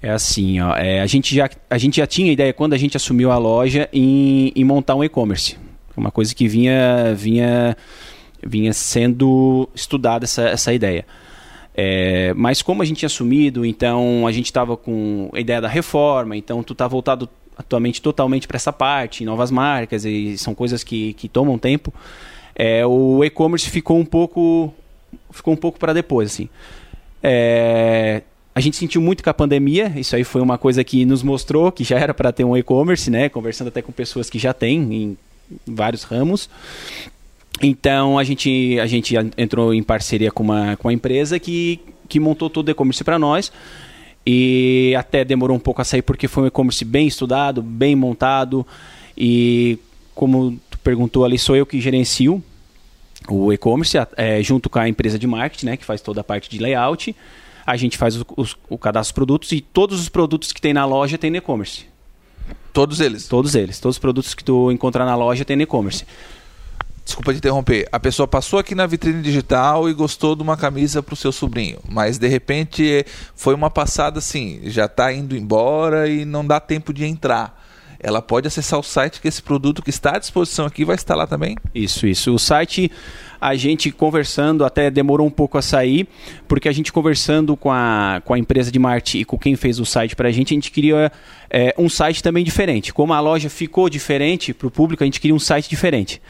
É 0.00 0.10
assim, 0.10 0.60
ó, 0.60 0.74
é, 0.76 1.00
a, 1.00 1.06
gente 1.06 1.34
já, 1.34 1.50
a 1.68 1.76
gente 1.76 1.96
já 1.96 2.06
tinha 2.06 2.32
ideia 2.32 2.52
quando 2.52 2.72
a 2.72 2.78
gente 2.78 2.96
assumiu 2.96 3.32
a 3.32 3.38
loja 3.38 3.88
em, 3.92 4.52
em 4.54 4.64
montar 4.64 4.94
um 4.94 5.02
e-commerce. 5.02 5.58
Uma 5.96 6.12
coisa 6.12 6.34
que 6.34 6.48
vinha, 6.48 7.12
vinha, 7.14 7.76
vinha 8.42 8.72
sendo 8.72 9.68
estudada 9.74 10.24
essa, 10.24 10.42
essa 10.42 10.72
ideia. 10.72 11.04
É, 11.74 12.34
mas 12.34 12.62
como 12.62 12.82
a 12.82 12.84
gente 12.84 12.98
tinha 12.98 13.06
assumido, 13.06 13.64
então 13.64 14.26
a 14.26 14.32
gente 14.32 14.46
estava 14.46 14.76
com 14.76 15.30
a 15.32 15.40
ideia 15.40 15.60
da 15.60 15.68
reforma, 15.68 16.36
então 16.36 16.62
tu 16.62 16.72
está 16.72 16.86
voltado 16.86 17.28
atualmente 17.56 18.00
totalmente 18.00 18.48
para 18.48 18.56
essa 18.56 18.72
parte, 18.72 19.24
novas 19.24 19.50
marcas, 19.50 20.04
e 20.04 20.36
são 20.38 20.54
coisas 20.54 20.82
que, 20.82 21.12
que 21.14 21.28
tomam 21.28 21.58
tempo. 21.58 21.92
É, 22.54 22.84
o 22.84 23.22
e-commerce 23.24 23.68
ficou 23.70 23.98
um 23.98 24.04
pouco 24.04 24.74
ficou 25.30 25.54
um 25.54 25.56
pouco 25.56 25.78
para 25.78 25.92
depois, 25.92 26.32
assim. 26.32 26.48
É, 27.22 28.22
a 28.54 28.60
gente 28.60 28.76
sentiu 28.76 29.00
muito 29.00 29.22
com 29.22 29.30
a 29.30 29.34
pandemia, 29.34 29.92
isso 29.96 30.16
aí 30.16 30.24
foi 30.24 30.40
uma 30.40 30.58
coisa 30.58 30.82
que 30.82 31.04
nos 31.04 31.22
mostrou 31.22 31.70
que 31.70 31.84
já 31.84 31.98
era 31.98 32.12
para 32.12 32.32
ter 32.32 32.44
um 32.44 32.56
e-commerce, 32.56 33.10
né? 33.10 33.28
Conversando 33.28 33.68
até 33.68 33.80
com 33.80 33.92
pessoas 33.92 34.28
que 34.28 34.38
já 34.38 34.52
têm 34.52 34.80
em 34.92 35.18
vários 35.66 36.02
ramos. 36.02 36.48
Então 37.62 38.18
a 38.18 38.24
gente, 38.24 38.78
a 38.80 38.86
gente 38.86 39.14
entrou 39.36 39.74
em 39.74 39.82
parceria 39.82 40.30
com 40.30 40.42
uma, 40.42 40.76
com 40.76 40.88
uma 40.88 40.94
empresa 40.94 41.38
que, 41.38 41.80
que 42.08 42.18
montou 42.18 42.48
todo 42.48 42.68
o 42.68 42.70
e-commerce 42.70 43.04
para 43.04 43.18
nós. 43.18 43.52
E 44.26 44.94
até 44.98 45.24
demorou 45.24 45.56
um 45.56 45.60
pouco 45.60 45.80
a 45.80 45.84
sair 45.84 46.02
porque 46.02 46.28
foi 46.28 46.44
um 46.44 46.46
e-commerce 46.46 46.84
bem 46.84 47.06
estudado, 47.06 47.62
bem 47.62 47.94
montado. 47.96 48.66
E 49.16 49.78
como 50.14 50.58
tu 50.70 50.78
perguntou 50.78 51.24
ali, 51.24 51.38
sou 51.38 51.56
eu 51.56 51.66
que 51.66 51.80
gerencio 51.80 52.42
o 53.28 53.52
e-commerce 53.52 53.96
é, 54.16 54.42
junto 54.42 54.70
com 54.70 54.78
a 54.78 54.88
empresa 54.88 55.18
de 55.18 55.26
marketing, 55.26 55.66
né, 55.66 55.76
que 55.76 55.84
faz 55.84 56.00
toda 56.00 56.20
a 56.20 56.24
parte 56.24 56.48
de 56.48 56.58
layout. 56.58 57.14
A 57.66 57.76
gente 57.76 57.98
faz 57.98 58.16
o, 58.16 58.26
o, 58.36 58.44
o 58.70 58.78
cadastro 58.78 59.10
dos 59.10 59.12
produtos 59.12 59.52
e 59.52 59.60
todos 59.60 60.00
os 60.00 60.08
produtos 60.08 60.52
que 60.52 60.60
tem 60.60 60.72
na 60.72 60.84
loja 60.84 61.18
tem 61.18 61.30
no 61.30 61.36
e-commerce. 61.36 61.84
Todos 62.72 63.00
eles? 63.00 63.28
Todos 63.28 63.54
eles. 63.54 63.78
Todos 63.78 63.96
os 63.96 64.00
produtos 64.00 64.34
que 64.34 64.42
tu 64.42 64.70
encontrar 64.72 65.04
na 65.04 65.14
loja 65.14 65.44
tem 65.44 65.56
no 65.56 65.62
e-commerce. 65.62 66.04
Desculpa 67.04 67.32
te 67.32 67.38
interromper. 67.38 67.88
A 67.90 67.98
pessoa 67.98 68.28
passou 68.28 68.58
aqui 68.58 68.74
na 68.74 68.86
vitrine 68.86 69.22
digital 69.22 69.88
e 69.88 69.94
gostou 69.94 70.36
de 70.36 70.42
uma 70.42 70.56
camisa 70.56 71.02
para 71.02 71.14
o 71.14 71.16
seu 71.16 71.32
sobrinho, 71.32 71.78
mas 71.88 72.18
de 72.18 72.28
repente 72.28 73.04
foi 73.34 73.54
uma 73.54 73.70
passada 73.70 74.18
assim, 74.18 74.60
já 74.64 74.84
está 74.84 75.12
indo 75.12 75.36
embora 75.36 76.08
e 76.08 76.24
não 76.24 76.46
dá 76.46 76.60
tempo 76.60 76.92
de 76.92 77.04
entrar. 77.04 77.58
Ela 78.02 78.22
pode 78.22 78.48
acessar 78.48 78.78
o 78.78 78.82
site 78.82 79.20
que 79.20 79.28
esse 79.28 79.42
produto 79.42 79.82
que 79.82 79.90
está 79.90 80.16
à 80.16 80.18
disposição 80.18 80.64
aqui 80.64 80.86
vai 80.86 80.96
estar 80.96 81.14
lá 81.14 81.26
também? 81.26 81.54
Isso, 81.74 82.06
isso. 82.06 82.34
O 82.34 82.38
site 82.38 82.90
a 83.38 83.54
gente 83.54 83.90
conversando, 83.90 84.64
até 84.64 84.90
demorou 84.90 85.26
um 85.26 85.30
pouco 85.30 85.58
a 85.58 85.62
sair, 85.62 86.08
porque 86.48 86.66
a 86.66 86.72
gente 86.72 86.90
conversando 86.92 87.56
com 87.56 87.70
a, 87.70 88.22
com 88.24 88.32
a 88.32 88.38
empresa 88.38 88.72
de 88.72 88.78
marketing 88.78 89.18
e 89.18 89.24
com 89.26 89.38
quem 89.38 89.54
fez 89.54 89.78
o 89.78 89.84
site 89.84 90.16
para 90.16 90.28
a 90.28 90.32
gente, 90.32 90.54
a 90.54 90.56
gente 90.56 90.70
queria 90.70 91.12
é, 91.50 91.74
um 91.76 91.90
site 91.90 92.22
também 92.22 92.42
diferente. 92.42 92.92
Como 92.92 93.12
a 93.12 93.20
loja 93.20 93.50
ficou 93.50 93.90
diferente 93.90 94.54
para 94.54 94.66
o 94.66 94.70
público, 94.70 95.02
a 95.02 95.06
gente 95.06 95.20
queria 95.20 95.34
um 95.34 95.38
site 95.38 95.68
diferente 95.68 96.22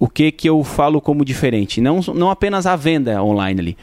o 0.00 0.08
que, 0.08 0.32
que 0.32 0.48
eu 0.48 0.64
falo 0.64 0.98
como 0.98 1.26
diferente? 1.26 1.78
Não, 1.78 2.00
não 2.14 2.30
apenas 2.30 2.66
a 2.66 2.74
venda 2.74 3.22
online 3.22 3.60
ali. 3.60 3.76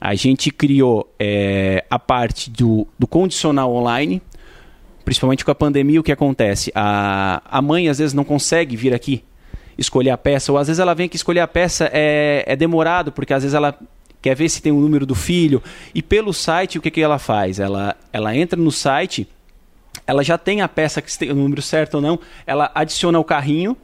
A 0.00 0.12
gente 0.16 0.50
criou 0.50 1.08
é, 1.20 1.84
a 1.88 2.00
parte 2.00 2.50
do, 2.50 2.84
do 2.98 3.06
condicional 3.06 3.72
online, 3.72 4.20
principalmente 5.04 5.44
com 5.44 5.52
a 5.52 5.54
pandemia, 5.54 6.00
o 6.00 6.02
que 6.02 6.10
acontece? 6.10 6.72
A, 6.74 7.40
a 7.48 7.62
mãe 7.62 7.88
às 7.88 7.98
vezes 7.98 8.12
não 8.12 8.24
consegue 8.24 8.76
vir 8.76 8.92
aqui 8.92 9.22
escolher 9.78 10.10
a 10.10 10.18
peça, 10.18 10.50
ou 10.50 10.58
às 10.58 10.66
vezes 10.66 10.80
ela 10.80 10.94
vem 10.94 11.06
aqui 11.06 11.14
escolher 11.14 11.40
a 11.40 11.46
peça, 11.46 11.88
é, 11.92 12.42
é 12.44 12.56
demorado, 12.56 13.12
porque 13.12 13.32
às 13.32 13.44
vezes 13.44 13.54
ela 13.54 13.78
quer 14.20 14.34
ver 14.34 14.48
se 14.48 14.60
tem 14.60 14.72
o 14.72 14.80
número 14.80 15.06
do 15.06 15.14
filho, 15.14 15.62
e 15.94 16.02
pelo 16.02 16.32
site 16.32 16.76
o 16.76 16.82
que, 16.82 16.90
que 16.90 17.00
ela 17.00 17.20
faz? 17.20 17.60
Ela, 17.60 17.96
ela 18.12 18.36
entra 18.36 18.60
no 18.60 18.72
site, 18.72 19.28
ela 20.04 20.24
já 20.24 20.36
tem 20.36 20.60
a 20.60 20.68
peça 20.68 21.00
que 21.00 21.16
tem 21.16 21.30
o 21.30 21.34
número 21.36 21.62
certo 21.62 21.94
ou 21.94 22.00
não, 22.00 22.18
ela 22.44 22.70
adiciona 22.74 23.18
o 23.18 23.24
carrinho, 23.24 23.76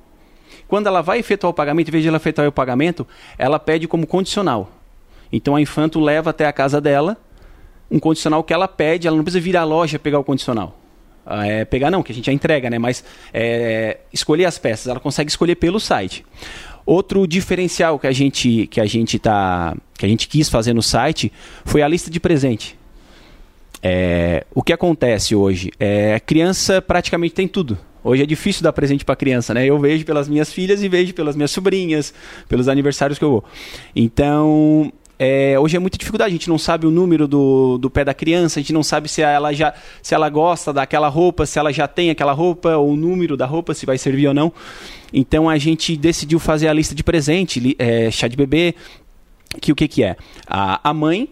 quando 0.69 0.87
ela 0.87 1.03
vai 1.03 1.19
efetuar 1.19 1.51
o 1.51 1.55
pagamento, 1.55 1.89
em 1.89 1.93
vez 1.93 2.03
de 2.03 2.09
ela 2.09 2.19
efetuar 2.19 2.47
o 2.47 2.53
pagamento, 2.53 3.07
ela 3.37 3.59
pede 3.59 3.89
como 3.89 4.07
condicional. 4.07 4.71
Então 5.33 5.57
a 5.57 5.61
Infanto 5.61 5.99
leva 5.99 6.31
até 6.31 6.47
a 6.47 6.53
casa 6.53 6.81
dela 6.81 7.17
um 7.91 7.99
condicional 7.99 8.45
que 8.45 8.53
ela 8.53 8.69
pede, 8.69 9.09
ela 9.09 9.17
não 9.17 9.25
precisa 9.25 9.43
vir 9.43 9.57
à 9.57 9.65
loja 9.65 9.99
pegar 9.99 10.19
o 10.19 10.25
condicional. 10.25 10.79
Ah, 11.25 11.47
é, 11.47 11.65
pegar 11.65 11.91
não, 11.91 12.03
que 12.03 12.13
a 12.13 12.15
gente 12.15 12.27
já 12.27 12.33
entrega, 12.33 12.71
né? 12.71 12.79
Mas 12.79 13.05
é, 13.33 13.99
escolher 14.13 14.45
as 14.45 14.59
peças, 14.59 14.87
ela 14.87 15.01
consegue 15.01 15.31
escolher 15.31 15.57
pelo 15.57 15.79
site. 15.81 16.25
Outro 16.87 17.27
diferencial 17.27 17.99
que 17.99 18.07
a 18.07 18.13
gente 18.13 18.67
que 18.67 18.81
a 18.81 18.87
gente 18.87 19.19
tá 19.19 19.77
que 19.99 20.07
a 20.07 20.09
gente 20.09 20.27
quis 20.27 20.49
fazer 20.49 20.73
no 20.73 20.83
site 20.83 21.31
foi 21.65 21.83
a 21.83 21.89
lista 21.89 22.11
de 22.11 22.19
presente. 22.19 22.79
É, 23.83 24.45
o 24.55 24.63
que 24.63 24.73
acontece 24.73 25.35
hoje 25.35 25.71
é 25.79 26.15
a 26.15 26.21
criança 26.21 26.81
praticamente 26.81 27.35
tem 27.35 27.47
tudo. 27.47 27.79
Hoje 28.09 28.23
é 28.23 28.27
difícil 28.27 28.63
dar 28.63 28.73
presente 28.73 29.05
para 29.05 29.15
criança, 29.15 29.53
né? 29.53 29.67
Eu 29.67 29.79
vejo 29.79 30.03
pelas 30.07 30.31
minhas 30.31 30.51
filhas 30.51 30.83
e 30.83 30.89
vejo 30.89 31.13
pelas 31.13 31.37
minhas 31.37 31.51
sobrinhas, 31.51 32.15
pelos 32.49 32.67
aniversários 32.67 33.19
que 33.19 33.25
eu 33.25 33.31
vou. 33.31 33.45
Então, 33.95 34.91
é, 35.19 35.59
hoje 35.59 35.77
é 35.77 35.79
muita 35.79 35.99
dificuldade. 35.99 36.31
A 36.31 36.33
gente 36.33 36.49
não 36.49 36.57
sabe 36.57 36.87
o 36.87 36.91
número 36.91 37.29
do, 37.29 37.77
do 37.77 37.91
pé 37.91 38.07
da 38.07 38.15
criança, 38.15 38.59
a 38.59 38.63
gente 38.63 38.73
não 38.73 38.83
sabe 38.83 39.11
se 39.11 39.21
ela 39.21 39.53
já 39.53 39.75
se 40.01 40.15
ela 40.15 40.31
gosta 40.31 40.73
daquela 40.73 41.09
roupa, 41.09 41.45
se 41.45 41.59
ela 41.59 41.71
já 41.71 41.87
tem 41.87 42.09
aquela 42.09 42.33
roupa, 42.33 42.79
ou 42.79 42.93
o 42.93 42.97
número 42.97 43.37
da 43.37 43.45
roupa, 43.45 43.75
se 43.75 43.85
vai 43.85 43.99
servir 43.99 44.29
ou 44.29 44.33
não. 44.33 44.51
Então 45.13 45.47
a 45.47 45.59
gente 45.59 45.95
decidiu 45.95 46.39
fazer 46.39 46.69
a 46.69 46.73
lista 46.73 46.95
de 46.95 47.05
presente, 47.05 47.77
é, 47.79 48.11
chá 48.11 48.27
de 48.27 48.39
bebê, 48.39 48.75
que 49.61 49.71
o 49.71 49.77
que, 49.77 49.87
que 49.87 50.03
é? 50.03 50.17
A, 50.47 50.81
a 50.89 50.95
mãe 50.95 51.29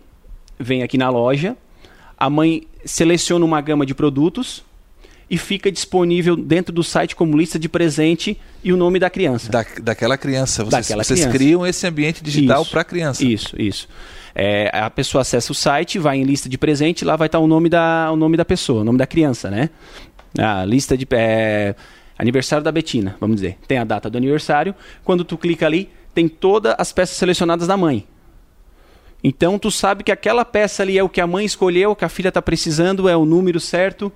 vem 0.60 0.82
aqui 0.82 0.98
na 0.98 1.08
loja, 1.08 1.56
a 2.18 2.28
mãe 2.28 2.66
seleciona 2.84 3.46
uma 3.46 3.62
gama 3.62 3.86
de 3.86 3.94
produtos 3.94 4.65
e 5.28 5.36
fica 5.36 5.70
disponível 5.72 6.36
dentro 6.36 6.72
do 6.72 6.84
site 6.84 7.16
como 7.16 7.36
lista 7.36 7.58
de 7.58 7.68
presente 7.68 8.38
e 8.62 8.72
o 8.72 8.76
nome 8.76 8.98
da 8.98 9.10
criança. 9.10 9.50
Da, 9.50 9.64
daquela 9.82 10.16
criança. 10.16 10.64
Vocês, 10.64 10.82
daquela 10.86 11.02
vocês 11.02 11.20
criança. 11.20 11.36
criam 11.36 11.66
esse 11.66 11.86
ambiente 11.86 12.22
digital 12.22 12.64
para 12.64 12.82
a 12.82 12.84
criança. 12.84 13.24
Isso, 13.24 13.60
isso. 13.60 13.88
É, 14.34 14.70
a 14.72 14.88
pessoa 14.90 15.22
acessa 15.22 15.50
o 15.50 15.54
site, 15.54 15.98
vai 15.98 16.18
em 16.18 16.22
lista 16.22 16.48
de 16.48 16.56
presente, 16.56 17.04
lá 17.04 17.16
vai 17.16 17.26
estar 17.26 17.38
o 17.38 17.46
nome 17.46 17.68
da, 17.68 18.10
o 18.12 18.16
nome 18.16 18.36
da 18.36 18.44
pessoa, 18.44 18.82
o 18.82 18.84
nome 18.84 18.98
da 18.98 19.06
criança, 19.06 19.50
né? 19.50 19.70
A 20.38 20.64
lista 20.64 20.96
de. 20.96 21.06
É, 21.10 21.74
aniversário 22.18 22.62
da 22.62 22.70
Betina, 22.70 23.16
vamos 23.20 23.36
dizer. 23.36 23.58
Tem 23.66 23.78
a 23.78 23.84
data 23.84 24.08
do 24.08 24.16
aniversário. 24.16 24.74
Quando 25.04 25.24
tu 25.24 25.36
clica 25.36 25.66
ali, 25.66 25.90
tem 26.14 26.28
todas 26.28 26.74
as 26.78 26.92
peças 26.92 27.16
selecionadas 27.16 27.66
da 27.66 27.76
mãe. 27.76 28.06
Então 29.24 29.58
tu 29.58 29.70
sabe 29.70 30.04
que 30.04 30.12
aquela 30.12 30.44
peça 30.44 30.82
ali 30.82 30.98
é 30.98 31.02
o 31.02 31.08
que 31.08 31.20
a 31.20 31.26
mãe 31.26 31.44
escolheu, 31.44 31.96
que 31.96 32.04
a 32.04 32.08
filha 32.08 32.28
está 32.28 32.40
precisando, 32.40 33.08
é 33.08 33.16
o 33.16 33.24
número 33.24 33.58
certo. 33.58 34.12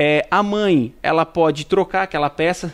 É, 0.00 0.24
a 0.30 0.44
mãe 0.44 0.94
ela 1.02 1.26
pode 1.26 1.66
trocar 1.66 2.04
aquela 2.04 2.30
peça 2.30 2.72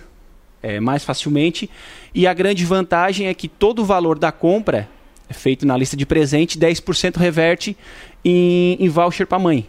é, 0.62 0.78
mais 0.78 1.02
facilmente 1.02 1.70
e 2.14 2.26
a 2.26 2.34
grande 2.34 2.66
vantagem 2.66 3.28
é 3.28 3.32
que 3.32 3.48
todo 3.48 3.78
o 3.78 3.84
valor 3.84 4.18
da 4.18 4.30
compra 4.30 4.86
é 5.26 5.32
feito 5.32 5.64
na 5.64 5.74
lista 5.74 5.96
de 5.96 6.04
presente, 6.04 6.58
10% 6.58 7.16
reverte 7.16 7.74
em, 8.22 8.76
em 8.78 8.88
voucher 8.90 9.26
para 9.26 9.38
a 9.38 9.40
mãe 9.40 9.66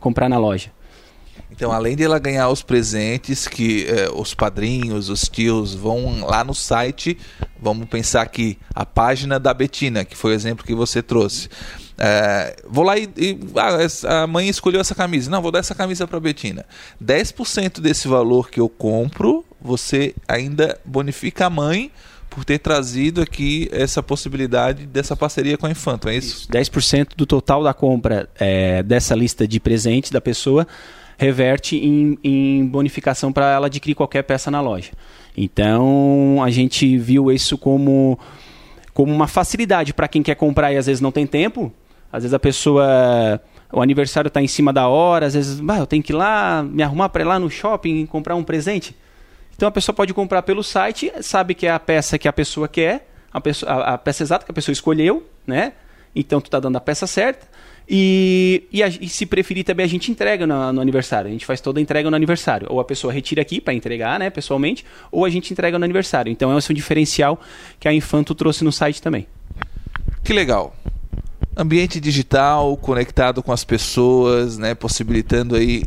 comprar 0.00 0.30
na 0.30 0.38
loja. 0.38 0.72
Então, 1.50 1.70
além 1.70 1.94
de 1.94 2.02
ela 2.02 2.18
ganhar 2.18 2.48
os 2.48 2.62
presentes 2.62 3.46
que 3.46 3.86
eh, 3.86 4.08
os 4.14 4.34
padrinhos, 4.34 5.10
os 5.10 5.28
tios 5.28 5.74
vão 5.74 6.24
lá 6.26 6.42
no 6.42 6.54
site, 6.54 7.18
vamos 7.60 7.86
pensar 7.86 8.26
que 8.28 8.58
a 8.74 8.86
página 8.86 9.38
da 9.38 9.52
Betina, 9.52 10.06
que 10.06 10.16
foi 10.16 10.32
o 10.32 10.34
exemplo 10.34 10.64
que 10.64 10.74
você 10.74 11.02
trouxe. 11.02 11.50
É, 11.96 12.56
vou 12.68 12.84
lá 12.84 12.98
e, 12.98 13.08
e 13.16 13.38
ah, 13.56 14.22
a 14.22 14.26
mãe 14.26 14.48
escolheu 14.48 14.80
essa 14.80 14.94
camisa. 14.94 15.30
Não, 15.30 15.40
vou 15.40 15.50
dar 15.50 15.60
essa 15.60 15.74
camisa 15.74 16.06
para 16.06 16.18
Betina. 16.20 16.64
10% 17.02 17.80
desse 17.80 18.08
valor 18.08 18.50
que 18.50 18.60
eu 18.60 18.68
compro, 18.68 19.44
você 19.60 20.14
ainda 20.28 20.78
bonifica 20.84 21.46
a 21.46 21.50
mãe 21.50 21.90
por 22.34 22.44
ter 22.44 22.58
trazido 22.58 23.22
aqui 23.22 23.68
essa 23.70 24.02
possibilidade 24.02 24.86
dessa 24.86 25.14
parceria 25.14 25.56
com 25.56 25.66
a 25.66 25.70
Infanto, 25.70 26.08
é 26.08 26.16
isso? 26.16 26.42
isso 26.42 26.48
10% 26.48 27.10
do 27.16 27.24
total 27.24 27.62
da 27.62 27.72
compra 27.72 28.28
é, 28.34 28.82
dessa 28.82 29.14
lista 29.14 29.46
de 29.46 29.60
presentes 29.60 30.10
da 30.10 30.20
pessoa 30.20 30.66
reverte 31.16 31.76
em, 31.76 32.18
em 32.24 32.66
bonificação 32.66 33.32
para 33.32 33.52
ela 33.52 33.66
adquirir 33.66 33.94
qualquer 33.94 34.22
peça 34.22 34.50
na 34.50 34.60
loja. 34.60 34.90
Então 35.36 36.42
a 36.42 36.50
gente 36.50 36.98
viu 36.98 37.30
isso 37.30 37.56
como, 37.56 38.18
como 38.92 39.12
uma 39.12 39.28
facilidade 39.28 39.94
para 39.94 40.08
quem 40.08 40.22
quer 40.22 40.34
comprar 40.34 40.72
e 40.72 40.76
às 40.76 40.86
vezes 40.86 41.00
não 41.00 41.12
tem 41.12 41.26
tempo. 41.26 41.72
Às 42.14 42.22
vezes 42.22 42.34
a 42.34 42.38
pessoa. 42.38 43.40
O 43.72 43.82
aniversário 43.82 44.28
está 44.28 44.40
em 44.40 44.46
cima 44.46 44.72
da 44.72 44.86
hora, 44.86 45.26
às 45.26 45.34
vezes 45.34 45.60
ah, 45.68 45.78
eu 45.80 45.86
tenho 45.86 46.00
que 46.00 46.12
ir 46.12 46.14
lá 46.14 46.62
me 46.62 46.80
arrumar 46.80 47.08
para 47.08 47.22
ir 47.22 47.24
lá 47.24 47.40
no 47.40 47.50
shopping 47.50 48.06
comprar 48.06 48.36
um 48.36 48.44
presente. 48.44 48.94
Então 49.56 49.68
a 49.68 49.72
pessoa 49.72 49.94
pode 49.94 50.14
comprar 50.14 50.42
pelo 50.42 50.62
site, 50.62 51.12
sabe 51.20 51.54
que 51.54 51.66
é 51.66 51.72
a 51.72 51.80
peça 51.80 52.16
que 52.16 52.28
a 52.28 52.32
pessoa 52.32 52.68
quer, 52.68 53.08
a, 53.32 53.40
a, 53.66 53.94
a 53.94 53.98
peça 53.98 54.22
exata 54.22 54.44
que 54.44 54.50
a 54.52 54.54
pessoa 54.54 54.72
escolheu, 54.72 55.26
né? 55.44 55.72
Então 56.14 56.40
tu 56.40 56.46
está 56.46 56.60
dando 56.60 56.76
a 56.76 56.80
peça 56.80 57.04
certa. 57.04 57.48
E, 57.88 58.62
e, 58.72 58.80
a, 58.80 58.86
e, 58.86 59.08
se 59.08 59.26
preferir 59.26 59.64
também 59.64 59.84
a 59.84 59.88
gente 59.88 60.08
entrega 60.08 60.46
no, 60.46 60.72
no, 60.72 60.80
aniversário. 60.80 61.28
A 61.28 61.32
gente 61.32 61.44
faz 61.44 61.60
toda 61.60 61.80
a 61.80 61.82
entrega 61.82 62.08
no 62.08 62.14
aniversário. 62.14 62.68
Ou 62.70 62.78
a 62.78 62.84
pessoa 62.84 63.12
retira 63.12 63.42
aqui 63.42 63.60
para 63.60 63.74
entregar, 63.74 64.20
né, 64.20 64.30
pessoalmente, 64.30 64.84
ou 65.10 65.24
a 65.24 65.30
gente 65.30 65.52
entrega 65.52 65.80
no 65.80 65.84
aniversário. 65.84 66.30
Então 66.30 66.52
é 66.52 66.54
um 66.54 66.74
diferencial 66.74 67.40
que 67.80 67.88
a 67.88 67.92
Infanto 67.92 68.36
trouxe 68.36 68.62
no 68.62 68.70
site 68.70 69.02
também. 69.02 69.26
Que 70.22 70.32
legal. 70.32 70.74
Ambiente 71.56 72.00
digital 72.00 72.76
conectado 72.76 73.42
com 73.42 73.52
as 73.52 73.64
pessoas, 73.64 74.58
né, 74.58 74.74
possibilitando 74.74 75.54
aí 75.54 75.84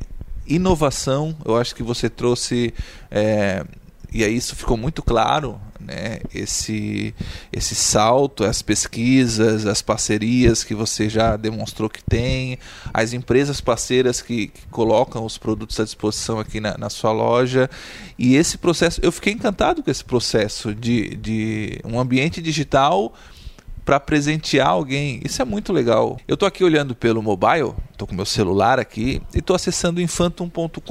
inovação. 0.47 1.35
Eu 1.43 1.57
acho 1.57 1.75
que 1.75 1.83
você 1.83 2.09
trouxe 2.09 2.73
é, 3.11 3.65
e 4.11 4.23
aí 4.23 4.35
isso 4.35 4.55
ficou 4.55 4.77
muito 4.77 5.03
claro 5.03 5.59
né, 5.79 6.19
esse, 6.33 7.13
esse 7.51 7.75
salto, 7.75 8.43
as 8.43 8.61
pesquisas, 8.61 9.65
as 9.65 9.81
parcerias 9.81 10.63
que 10.63 10.73
você 10.73 11.09
já 11.09 11.35
demonstrou 11.35 11.89
que 11.89 12.03
tem, 12.03 12.57
as 12.93 13.13
empresas 13.13 13.59
parceiras 13.59 14.21
que, 14.21 14.47
que 14.47 14.65
colocam 14.71 15.25
os 15.25 15.37
produtos 15.37 15.79
à 15.79 15.83
disposição 15.83 16.39
aqui 16.39 16.59
na, 16.59 16.77
na, 16.77 16.89
sua 16.89 17.11
loja. 17.11 17.69
E 18.17 18.35
esse 18.35 18.57
processo, 18.57 18.99
eu 19.03 19.11
fiquei 19.11 19.33
encantado 19.33 19.83
com 19.83 19.91
esse 19.91 20.03
processo 20.03 20.73
de, 20.73 21.15
de 21.17 21.79
um 21.83 21.99
ambiente 21.99 22.41
digital 22.41 23.13
para 23.87 24.01
presentear 24.01 24.67
alguém. 24.67 25.21
Isso 25.23 25.41
é 25.41 25.45
muito 25.45 25.71
legal. 25.71 26.19
Eu 26.27 26.33
estou 26.33 26.45
aqui 26.45 26.61
olhando 26.61 26.93
pelo 26.93 27.23
mobile, 27.23 27.73
estou 27.89 28.05
com 28.05 28.13
meu 28.13 28.25
celular 28.25 28.81
aqui 28.81 29.21
e 29.33 29.39
estou 29.39 29.55
acessando 29.55 30.01
infantum.com.br. 30.01 30.81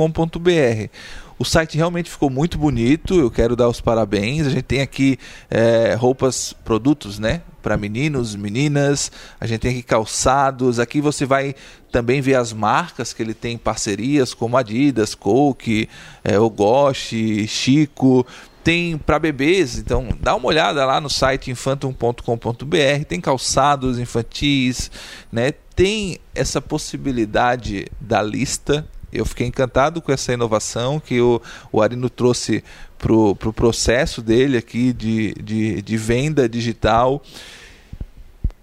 O 1.38 1.44
site 1.44 1.76
realmente 1.76 2.08
ficou 2.08 2.30
muito 2.30 2.56
bonito. 2.56 3.20
Eu 3.20 3.30
quero 3.30 3.54
dar 3.54 3.68
os 3.68 3.82
parabéns. 3.82 4.46
A 4.46 4.50
gente 4.50 4.62
tem 4.62 4.80
aqui 4.80 5.18
é, 5.50 5.92
roupas, 5.92 6.54
produtos, 6.64 7.18
né? 7.18 7.42
Para 7.62 7.76
meninos, 7.76 8.34
meninas. 8.34 9.12
A 9.38 9.46
gente 9.46 9.60
tem 9.60 9.72
aqui 9.72 9.82
calçados. 9.82 10.80
Aqui 10.80 10.98
você 10.98 11.26
vai 11.26 11.54
também 11.92 12.22
ver 12.22 12.36
as 12.36 12.50
marcas 12.54 13.12
que 13.12 13.22
ele 13.22 13.34
tem 13.34 13.58
parcerias, 13.58 14.32
como 14.32 14.56
Adidas, 14.56 15.14
Coke, 15.14 15.86
é, 16.24 16.38
Ogoshi, 16.38 17.46
Chico 17.46 18.26
tem 18.66 18.98
para 18.98 19.16
bebês, 19.20 19.78
então 19.78 20.08
dá 20.20 20.34
uma 20.34 20.48
olhada 20.48 20.84
lá 20.84 21.00
no 21.00 21.08
site 21.08 21.52
infantum.com.br, 21.52 23.04
tem 23.06 23.20
calçados 23.20 23.96
infantis, 23.96 24.90
né? 25.30 25.52
Tem 25.52 26.18
essa 26.34 26.60
possibilidade 26.60 27.86
da 28.00 28.20
lista 28.20 28.84
eu 29.12 29.24
fiquei 29.24 29.46
encantado 29.46 30.02
com 30.02 30.10
essa 30.10 30.32
inovação 30.32 30.98
que 30.98 31.20
o, 31.20 31.40
o 31.70 31.80
Arino 31.80 32.10
trouxe 32.10 32.62
para 32.98 33.12
o 33.12 33.36
pro 33.36 33.52
processo 33.52 34.20
dele 34.20 34.58
aqui 34.58 34.92
de, 34.92 35.32
de, 35.34 35.80
de 35.80 35.96
venda 35.96 36.48
digital. 36.48 37.22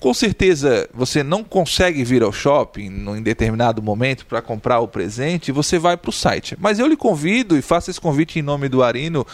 Com 0.02 0.14
certeza 0.14 0.88
você 0.94 1.24
não 1.24 1.46
consegue 1.46 2.04
vir 2.04 2.24
ao 2.24 2.34
shopping 2.34 2.88
em 3.16 3.24
determinado 3.24 3.82
momento 3.82 4.26
para 4.26 4.42
comprar 4.42 4.82
o 4.82 4.88
presente, 4.88 5.50
você 5.50 5.80
vai 5.80 5.96
para 5.96 6.10
o 6.10 6.14
site. 6.14 6.58
Mas 6.60 6.78
eu 6.78 6.88
lhe 6.88 6.98
convido 6.98 7.58
e 7.58 7.62
faço 7.62 7.90
esse 7.90 8.02
convite 8.02 8.38
em 8.38 8.42
nome 8.42 8.68
do 8.68 8.84
Arino 8.84 9.26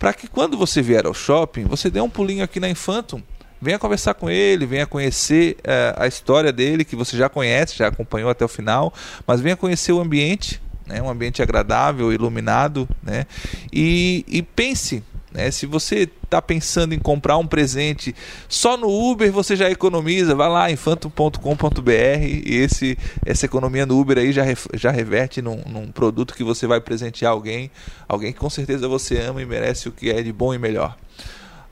para 0.00 0.12
que 0.12 0.26
quando 0.26 0.56
você 0.56 0.82
vier 0.82 1.06
ao 1.06 1.14
shopping, 1.14 1.64
você 1.64 1.88
dê 1.88 2.00
um 2.00 2.10
pulinho 2.10 2.42
aqui 2.42 2.58
na 2.58 2.68
Infantum 2.68 3.22
venha 3.60 3.78
conversar 3.78 4.14
com 4.14 4.30
ele, 4.30 4.64
venha 4.64 4.86
conhecer 4.86 5.58
uh, 5.58 6.02
a 6.02 6.06
história 6.06 6.50
dele, 6.50 6.84
que 6.84 6.96
você 6.96 7.16
já 7.16 7.28
conhece, 7.28 7.76
já 7.76 7.88
acompanhou 7.88 8.30
até 8.30 8.44
o 8.44 8.48
final, 8.48 8.92
mas 9.26 9.40
venha 9.40 9.56
conhecer 9.56 9.92
o 9.92 10.00
ambiente, 10.00 10.60
né, 10.86 11.02
um 11.02 11.10
ambiente 11.10 11.42
agradável, 11.42 12.12
iluminado, 12.12 12.88
né, 13.02 13.26
e, 13.70 14.24
e 14.26 14.42
pense. 14.42 15.04
Né, 15.32 15.50
se 15.52 15.64
você 15.64 16.10
está 16.24 16.42
pensando 16.42 16.92
em 16.92 16.98
comprar 16.98 17.36
um 17.36 17.46
presente 17.46 18.14
só 18.48 18.76
no 18.76 18.88
Uber, 18.88 19.30
você 19.30 19.54
já 19.54 19.70
economiza. 19.70 20.34
Vai 20.34 20.48
lá, 20.48 20.70
infanto.com.br 20.70 21.90
e 21.90 22.56
esse, 22.56 22.98
essa 23.24 23.46
economia 23.46 23.86
no 23.86 23.98
Uber 23.98 24.18
aí 24.18 24.32
já, 24.32 24.42
já 24.74 24.90
reverte 24.90 25.40
num, 25.40 25.62
num 25.66 25.92
produto 25.92 26.34
que 26.34 26.42
você 26.42 26.66
vai 26.66 26.80
presentear 26.80 27.32
alguém, 27.32 27.70
alguém 28.08 28.32
que 28.32 28.40
com 28.40 28.50
certeza 28.50 28.88
você 28.88 29.18
ama 29.18 29.40
e 29.40 29.46
merece 29.46 29.88
o 29.88 29.92
que 29.92 30.10
é 30.10 30.20
de 30.20 30.32
bom 30.32 30.52
e 30.52 30.58
melhor. 30.58 30.96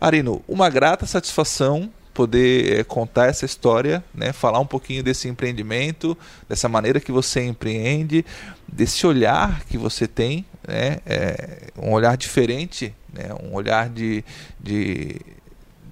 Arino, 0.00 0.40
uma 0.46 0.70
grata 0.70 1.04
satisfação 1.06 1.90
poder 2.18 2.80
é, 2.80 2.82
contar 2.82 3.28
essa 3.28 3.44
história, 3.44 4.02
né? 4.12 4.32
falar 4.32 4.58
um 4.58 4.66
pouquinho 4.66 5.04
desse 5.04 5.28
empreendimento, 5.28 6.18
dessa 6.48 6.68
maneira 6.68 6.98
que 6.98 7.12
você 7.12 7.44
empreende, 7.44 8.26
desse 8.66 9.06
olhar 9.06 9.64
que 9.66 9.78
você 9.78 10.08
tem, 10.08 10.44
né? 10.66 10.98
É, 11.06 11.68
um 11.80 11.92
olhar 11.92 12.16
diferente, 12.16 12.92
né? 13.12 13.28
um 13.40 13.54
olhar 13.54 13.88
de, 13.88 14.24
de, 14.58 15.14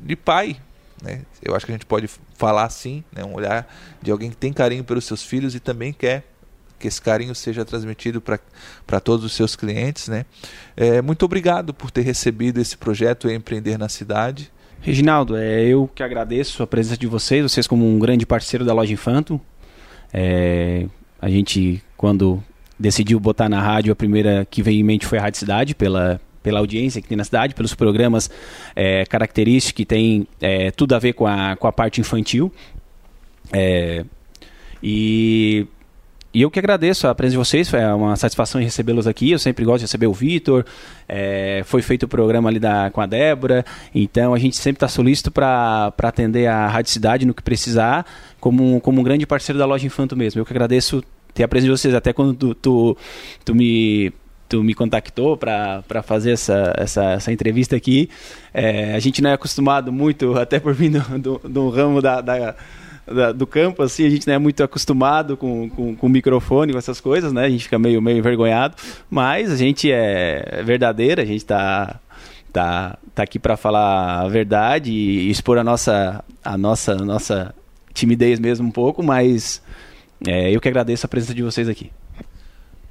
de 0.02 0.16
pai. 0.16 0.56
Né? 1.00 1.22
Eu 1.40 1.54
acho 1.54 1.64
que 1.64 1.70
a 1.70 1.76
gente 1.76 1.86
pode 1.86 2.10
falar 2.34 2.64
assim, 2.64 3.04
né? 3.12 3.22
um 3.24 3.34
olhar 3.34 3.72
de 4.02 4.10
alguém 4.10 4.28
que 4.28 4.36
tem 4.36 4.52
carinho 4.52 4.82
pelos 4.82 5.04
seus 5.04 5.22
filhos 5.22 5.54
e 5.54 5.60
também 5.60 5.92
quer 5.92 6.24
que 6.76 6.88
esse 6.88 7.00
carinho 7.00 7.36
seja 7.36 7.64
transmitido 7.64 8.20
para 8.20 8.98
todos 8.98 9.24
os 9.24 9.32
seus 9.32 9.54
clientes. 9.54 10.08
Né? 10.08 10.26
É, 10.76 11.00
muito 11.00 11.24
obrigado 11.24 11.72
por 11.72 11.92
ter 11.92 12.02
recebido 12.02 12.60
esse 12.60 12.76
projeto 12.76 13.30
Empreender 13.30 13.78
na 13.78 13.88
Cidade. 13.88 14.50
Reginaldo, 14.86 15.36
é, 15.36 15.64
eu 15.64 15.90
que 15.92 16.00
agradeço 16.00 16.62
a 16.62 16.66
presença 16.66 16.96
de 16.96 17.08
vocês, 17.08 17.42
vocês 17.42 17.66
como 17.66 17.84
um 17.84 17.98
grande 17.98 18.24
parceiro 18.24 18.64
da 18.64 18.72
Loja 18.72 18.92
Infanto. 18.92 19.40
É, 20.14 20.86
a 21.20 21.28
gente, 21.28 21.82
quando 21.96 22.40
decidiu 22.78 23.18
botar 23.18 23.48
na 23.48 23.60
rádio, 23.60 23.92
a 23.92 23.96
primeira 23.96 24.46
que 24.48 24.62
veio 24.62 24.78
em 24.78 24.84
mente 24.84 25.04
foi 25.04 25.18
a 25.18 25.22
Rádio 25.22 25.40
Cidade, 25.40 25.74
pela, 25.74 26.20
pela 26.40 26.60
audiência 26.60 27.02
que 27.02 27.08
tem 27.08 27.16
na 27.16 27.24
cidade, 27.24 27.52
pelos 27.52 27.74
programas 27.74 28.30
é, 28.76 29.04
característicos 29.06 29.76
que 29.76 29.84
tem 29.84 30.28
é, 30.40 30.70
tudo 30.70 30.94
a 30.94 31.00
ver 31.00 31.14
com 31.14 31.26
a, 31.26 31.56
com 31.56 31.66
a 31.66 31.72
parte 31.72 32.00
infantil. 32.00 32.52
É, 33.52 34.04
e 34.80 35.66
e 36.36 36.42
eu 36.42 36.50
que 36.50 36.58
agradeço 36.58 37.08
a 37.08 37.14
presença 37.14 37.32
de 37.32 37.48
vocês, 37.48 37.70
foi 37.70 37.82
uma 37.82 38.14
satisfação 38.14 38.60
recebê-los 38.60 39.06
aqui. 39.06 39.30
Eu 39.30 39.38
sempre 39.38 39.64
gosto 39.64 39.78
de 39.78 39.84
receber 39.84 40.06
o 40.06 40.12
Vitor. 40.12 40.66
É, 41.08 41.62
foi 41.64 41.80
feito 41.80 42.02
o 42.02 42.08
programa 42.08 42.50
ali 42.50 42.58
da, 42.58 42.90
com 42.90 43.00
a 43.00 43.06
Débora. 43.06 43.64
Então 43.94 44.34
a 44.34 44.38
gente 44.38 44.54
sempre 44.54 44.76
está 44.76 44.86
solícito 44.86 45.30
para 45.30 45.94
atender 46.02 46.46
a 46.46 46.66
Rádio 46.68 46.92
Cidade 46.92 47.24
no 47.24 47.32
que 47.32 47.42
precisar, 47.42 48.04
como, 48.38 48.78
como 48.82 49.00
um 49.00 49.02
grande 49.02 49.26
parceiro 49.26 49.58
da 49.58 49.64
loja 49.64 49.86
Infanto 49.86 50.14
mesmo. 50.14 50.38
Eu 50.38 50.44
que 50.44 50.52
agradeço 50.52 51.02
ter 51.32 51.42
a 51.42 51.48
presença 51.48 51.72
de 51.72 51.80
vocês. 51.80 51.94
Até 51.94 52.12
quando 52.12 52.34
tu, 52.34 52.54
tu, 52.54 52.98
tu 53.42 53.54
me 53.54 54.12
tu 54.46 54.62
me 54.62 54.74
contactou 54.74 55.38
para 55.38 56.02
fazer 56.04 56.32
essa, 56.32 56.74
essa, 56.76 57.12
essa 57.12 57.32
entrevista 57.32 57.74
aqui. 57.74 58.10
É, 58.52 58.94
a 58.94 58.98
gente 58.98 59.22
não 59.22 59.30
é 59.30 59.32
acostumado 59.32 59.90
muito, 59.90 60.36
até 60.38 60.60
por 60.60 60.74
vir 60.74 60.90
do, 60.90 61.18
do, 61.18 61.48
do 61.48 61.70
ramo 61.70 62.02
da, 62.02 62.20
da 62.20 62.54
da, 63.06 63.32
do 63.32 63.46
campo, 63.46 63.82
assim, 63.82 64.04
a 64.04 64.10
gente 64.10 64.26
não 64.26 64.34
é 64.34 64.38
muito 64.38 64.62
acostumado 64.62 65.36
com, 65.36 65.70
com, 65.70 65.94
com 65.94 66.08
microfone, 66.08 66.72
com 66.72 66.78
essas 66.78 67.00
coisas, 67.00 67.32
né? 67.32 67.44
A 67.44 67.48
gente 67.48 67.64
fica 67.64 67.78
meio, 67.78 68.02
meio 68.02 68.18
envergonhado, 68.18 68.76
mas 69.08 69.50
a 69.50 69.56
gente 69.56 69.90
é 69.90 70.62
verdadeira, 70.64 71.22
a 71.22 71.24
gente 71.24 71.44
tá, 71.44 72.00
tá, 72.52 72.98
tá 73.14 73.22
aqui 73.22 73.38
para 73.38 73.56
falar 73.56 74.22
a 74.22 74.28
verdade 74.28 74.90
e 74.90 75.30
expor 75.30 75.58
a 75.58 75.64
nossa, 75.64 76.24
a 76.44 76.58
nossa, 76.58 76.92
a 76.92 77.04
nossa 77.04 77.54
timidez 77.94 78.38
mesmo 78.40 78.66
um 78.66 78.72
pouco, 78.72 79.02
mas 79.02 79.62
é, 80.26 80.50
eu 80.50 80.60
que 80.60 80.68
agradeço 80.68 81.06
a 81.06 81.08
presença 81.08 81.34
de 81.34 81.42
vocês 81.42 81.68
aqui. 81.68 81.90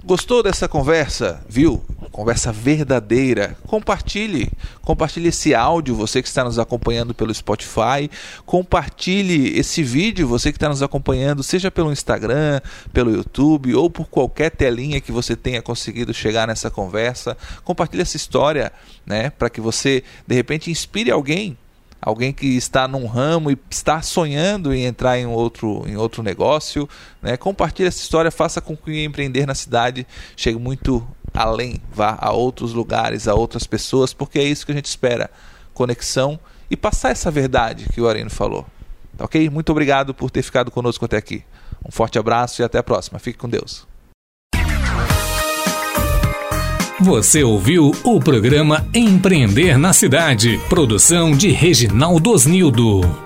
Gostou 0.04 0.44
dessa 0.44 0.68
conversa? 0.68 1.42
Viu? 1.50 1.84
Conversa 2.16 2.50
verdadeira. 2.50 3.58
Compartilhe. 3.68 4.50
Compartilhe 4.82 5.28
esse 5.28 5.54
áudio, 5.54 5.94
você 5.94 6.22
que 6.22 6.30
está 6.30 6.46
nos 6.46 6.58
acompanhando 6.58 7.14
pelo 7.14 7.34
Spotify. 7.34 8.10
Compartilhe 8.46 9.60
esse 9.60 9.84
vídeo, 9.84 10.26
você 10.26 10.50
que 10.50 10.56
está 10.56 10.70
nos 10.70 10.82
acompanhando, 10.82 11.44
seja 11.44 11.70
pelo 11.70 11.92
Instagram, 11.92 12.62
pelo 12.94 13.12
YouTube 13.12 13.76
ou 13.76 13.90
por 13.90 14.08
qualquer 14.08 14.50
telinha 14.50 15.02
que 15.02 15.12
você 15.12 15.36
tenha 15.36 15.62
conseguido 15.62 16.14
chegar 16.14 16.48
nessa 16.48 16.72
conversa. 16.72 17.36
Compartilhe 17.66 18.04
essa 18.04 18.16
história, 18.16 18.72
né? 19.06 19.30
Para 19.30 19.50
que 19.50 19.60
você, 19.60 20.02
de 20.26 20.36
repente, 20.36 20.72
inspire 20.72 21.12
alguém 21.12 21.58
alguém 22.06 22.32
que 22.32 22.56
está 22.56 22.88
num 22.88 23.08
ramo 23.08 23.50
e 23.50 23.58
está 23.68 24.00
sonhando 24.04 24.72
em 24.72 24.86
entrar 24.86 25.18
em 25.18 25.26
outro, 25.26 25.84
em 25.88 25.98
outro 25.98 26.22
negócio, 26.22 26.88
né? 27.20 27.36
compartilhe 27.36 27.88
essa 27.88 27.98
história, 27.98 28.30
faça 28.30 28.62
com 28.62 28.78
que 28.78 29.04
empreender 29.04 29.48
na 29.48 29.56
cidade 29.56 30.06
chegue 30.38 30.60
muito 30.60 31.06
além, 31.34 31.82
vá 31.92 32.16
a 32.22 32.32
outros 32.32 32.74
lugares, 32.74 33.28
a 33.28 33.34
outras 33.34 33.66
pessoas, 33.66 34.14
porque 34.14 34.38
é 34.38 34.44
isso 34.44 34.68
que 34.68 34.72
a 34.72 34.76
gente 34.76 34.86
espera, 34.86 35.32
conexão 35.74 36.40
e 36.70 36.78
passar 36.78 37.10
essa 37.10 37.32
verdade 37.32 37.88
que 37.92 38.00
o 38.00 38.08
Arino 38.08 38.30
falou. 38.30 38.68
Tá 39.18 39.26
ok? 39.26 39.50
Muito 39.50 39.72
obrigado 39.72 40.14
por 40.14 40.30
ter 40.30 40.44
ficado 40.44 40.70
conosco 40.70 41.06
até 41.06 41.18
aqui. 41.18 41.44
Um 41.84 41.92
forte 41.92 42.20
abraço 42.20 42.62
e 42.62 42.64
até 42.64 42.78
a 42.78 42.84
próxima. 42.84 43.18
Fique 43.18 43.40
com 43.40 43.50
Deus. 43.50 43.95
Você 47.02 47.44
ouviu 47.44 47.92
o 48.06 48.20
programa 48.22 48.88
Empreender 48.94 49.78
na 49.78 49.92
Cidade, 49.92 50.58
produção 50.70 51.32
de 51.32 51.50
Reginaldo 51.50 52.32
Osnildo. 52.32 53.25